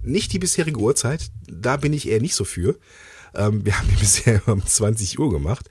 Nicht 0.03 0.33
die 0.33 0.39
bisherige 0.39 0.79
Uhrzeit. 0.79 1.31
Da 1.51 1.77
bin 1.77 1.93
ich 1.93 2.09
eher 2.09 2.21
nicht 2.21 2.35
so 2.37 2.45
für. 2.45 2.77
Ähm, 3.37 3.65
wir 3.65 3.79
haben 3.79 3.89
die 3.89 3.97
bisher 3.97 4.41
um 4.49 4.65
20 4.65 5.19
Uhr 5.19 5.31
gemacht. 5.31 5.69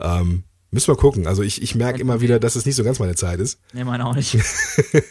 Ähm, 0.00 0.44
müssen 0.70 0.88
wir 0.88 0.96
gucken. 0.96 1.26
Also 1.26 1.42
ich, 1.42 1.62
ich 1.62 1.74
merke 1.74 2.00
immer 2.00 2.20
wieder, 2.20 2.40
dass 2.40 2.56
es 2.56 2.66
nicht 2.66 2.76
so 2.76 2.84
ganz 2.84 2.98
meine 2.98 3.14
Zeit 3.14 3.40
ist. 3.40 3.58
Nee, 3.72 3.84
meine 3.84 4.06
auch 4.06 4.14
nicht. 4.14 4.36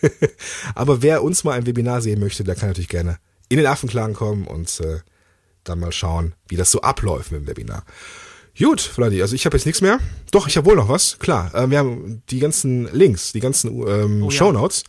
Aber 0.75 1.01
wer 1.01 1.23
uns 1.23 1.43
mal 1.43 1.53
ein 1.53 1.65
Webinar 1.65 2.01
sehen 2.01 2.19
möchte, 2.19 2.43
der 2.43 2.55
kann 2.55 2.69
natürlich 2.69 2.89
gerne 2.89 3.17
in 3.49 3.57
den 3.57 3.67
Affenklang 3.67 4.13
kommen 4.13 4.47
und 4.47 4.79
äh, 4.79 4.99
dann 5.63 5.79
mal 5.79 5.91
schauen, 5.91 6.33
wie 6.47 6.55
das 6.55 6.71
so 6.71 6.81
abläuft 6.81 7.31
mit 7.31 7.41
dem 7.41 7.47
Webinar. 7.47 7.83
Gut, 8.57 8.81
Vladi, 8.81 9.21
also 9.21 9.35
ich 9.35 9.45
habe 9.45 9.55
jetzt 9.55 9.65
nichts 9.65 9.81
mehr. 9.81 9.99
Doch, 10.31 10.47
ich 10.47 10.57
habe 10.57 10.67
wohl 10.67 10.75
noch 10.75 10.89
was. 10.89 11.19
Klar, 11.19 11.53
äh, 11.55 11.69
wir 11.69 11.77
haben 11.77 12.21
die 12.29 12.39
ganzen 12.39 12.91
Links, 12.93 13.31
die 13.31 13.39
ganzen 13.39 13.69
ähm, 13.87 14.23
Oh 14.23 14.29
ja. 14.29 14.31
Shownotes. 14.31 14.83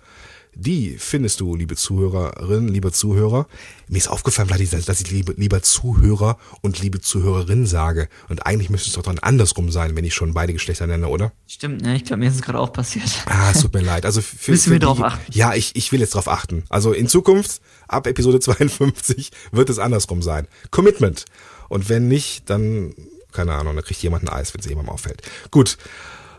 Die 0.55 0.97
findest 0.99 1.41
du, 1.41 1.57
liebe 1.57 1.77
Zuhörerin, 1.77 2.69
liebe 2.69 2.93
Zuhörer. 2.93 3.47
Mir 3.89 3.97
ist 3.97 4.09
aufgefallen, 4.09 4.49
dass 4.49 5.01
ich 5.01 5.11
liebe, 5.11 5.33
lieber 5.39 5.63
Zuhörer 5.63 6.37
und 6.61 6.79
liebe 6.81 7.01
Zuhörerin 7.01 7.67
sage. 7.67 8.09
Und 8.29 8.45
eigentlich 8.45 8.69
müsste 8.69 8.91
es 8.91 8.95
doch 8.95 9.03
dann 9.03 9.19
andersrum 9.19 9.71
sein, 9.71 9.97
wenn 9.97 10.05
ich 10.05 10.15
schon 10.15 10.35
beide 10.35 10.53
Geschlechter 10.53 10.87
nenne, 10.87 11.09
oder? 11.09 11.33
Stimmt, 11.47 11.81
ne? 11.81 11.97
Ich 11.97 12.05
glaube, 12.05 12.21
mir 12.21 12.29
ist 12.29 12.35
es 12.35 12.43
gerade 12.43 12.59
auch 12.59 12.73
passiert. 12.73 13.09
Ah, 13.27 13.51
es 13.51 13.63
tut 13.63 13.73
mir 13.73 13.81
leid. 13.81 14.05
Also 14.05 14.21
für, 14.21 14.51
Müssen 14.51 14.65
für 14.65 14.71
wir 14.73 14.79
die, 14.79 14.85
drauf 14.85 15.01
achten. 15.03 15.33
Ja, 15.33 15.55
ich, 15.55 15.75
ich 15.75 15.91
will 15.91 16.01
jetzt 16.01 16.15
drauf 16.15 16.29
achten. 16.29 16.65
Also 16.69 16.93
in 16.93 17.09
Zukunft, 17.09 17.63
ab 17.89 18.07
Episode 18.07 18.39
52, 18.41 19.31
wird 19.53 19.71
es 19.71 19.79
andersrum 19.79 20.21
sein. 20.21 20.47
Commitment. 20.71 21.25
Und 21.71 21.89
wenn 21.89 22.09
nicht, 22.09 22.51
dann, 22.51 22.95
keine 23.33 23.55
Ahnung, 23.55 23.75
dann 23.75 23.85
kriegt 23.85 24.03
jemand 24.03 24.25
ein 24.25 24.29
Eis, 24.29 24.53
wenn 24.53 24.61
es 24.61 24.67
jemandem 24.67 24.93
auffällt. 24.93 25.23
Gut. 25.51 25.79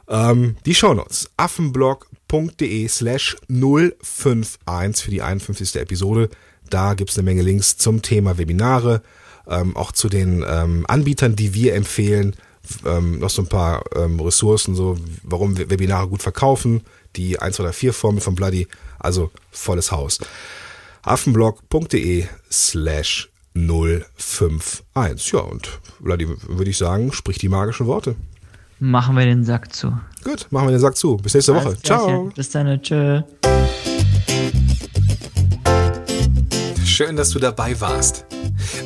Ähm, 0.07 0.57
die 0.67 0.75
Shownotes. 0.75 1.31
affenblog.de 2.33 2.87
slash 2.87 3.37
051 3.47 5.03
für 5.03 5.11
die 5.11 5.21
51. 5.21 5.75
Episode. 5.75 6.29
Da 6.69 6.95
gibt's 6.95 7.17
eine 7.17 7.25
Menge 7.25 7.43
Links 7.43 7.77
zum 7.77 8.01
Thema 8.01 8.37
Webinare, 8.39 9.03
ähm, 9.47 9.75
auch 9.75 9.91
zu 9.91 10.09
den 10.09 10.43
ähm, 10.47 10.85
Anbietern, 10.87 11.35
die 11.35 11.53
wir 11.53 11.75
empfehlen, 11.75 12.35
ähm, 12.85 13.19
noch 13.19 13.29
so 13.29 13.43
ein 13.43 13.49
paar 13.49 13.83
ähm, 13.95 14.19
Ressourcen, 14.19 14.73
so 14.73 14.97
warum 15.21 15.57
Webinare 15.57 16.07
gut 16.07 16.23
verkaufen, 16.23 16.81
die 17.15 17.39
1 17.39 17.59
oder 17.59 17.71
4 17.73 17.93
Formel 17.93 18.21
von 18.21 18.33
Bloody, 18.33 18.67
also 18.97 19.29
volles 19.51 19.91
Haus. 19.91 20.19
affenblog.de 21.03 22.25
slash 22.49 23.29
051. 23.53 25.31
Ja, 25.33 25.39
und 25.41 25.79
Bloody, 25.99 26.27
würde 26.47 26.71
ich 26.71 26.77
sagen, 26.77 27.13
sprich 27.13 27.37
die 27.37 27.49
magischen 27.49 27.85
Worte. 27.85 28.15
Machen 28.85 29.15
wir 29.15 29.23
den 29.23 29.45
Sack 29.45 29.73
zu. 29.73 29.97
Gut, 30.25 30.47
machen 30.49 30.67
wir 30.67 30.71
den 30.71 30.81
Sack 30.81 30.97
zu. 30.97 31.15
Bis 31.15 31.33
nächste 31.33 31.55
Woche. 31.55 31.67
Alles 31.67 31.81
Klärchen. 31.83 32.05
Ciao. 32.05 32.31
Bis 32.35 32.49
dann, 32.49 32.81
tschö. 32.81 33.21
Schön, 36.83 37.15
dass 37.15 37.29
du 37.29 37.39
dabei 37.39 37.79
warst. 37.79 38.25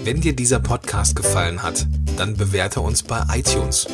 Wenn 0.04 0.22
dir 0.22 0.36
dieser 0.36 0.60
Podcast 0.60 1.16
gefallen 1.16 1.64
hat, 1.64 1.88
dann 2.16 2.38
bewerte 2.38 2.80
uns 2.80 3.02
bei 3.02 3.24
iTunes. 3.34 3.88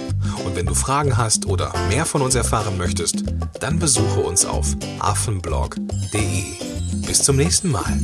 Und 0.43 0.57
wenn 0.57 0.65
du 0.65 0.73
Fragen 0.73 1.15
hast 1.15 1.45
oder 1.45 1.71
mehr 1.87 2.05
von 2.05 2.21
uns 2.21 2.35
erfahren 2.35 2.77
möchtest, 2.77 3.23
dann 3.61 3.79
besuche 3.79 4.19
uns 4.19 4.43
auf 4.43 4.75
affenblog.de. 4.99 6.43
Bis 7.07 7.23
zum 7.23 7.37
nächsten 7.37 7.71
Mal. 7.71 7.97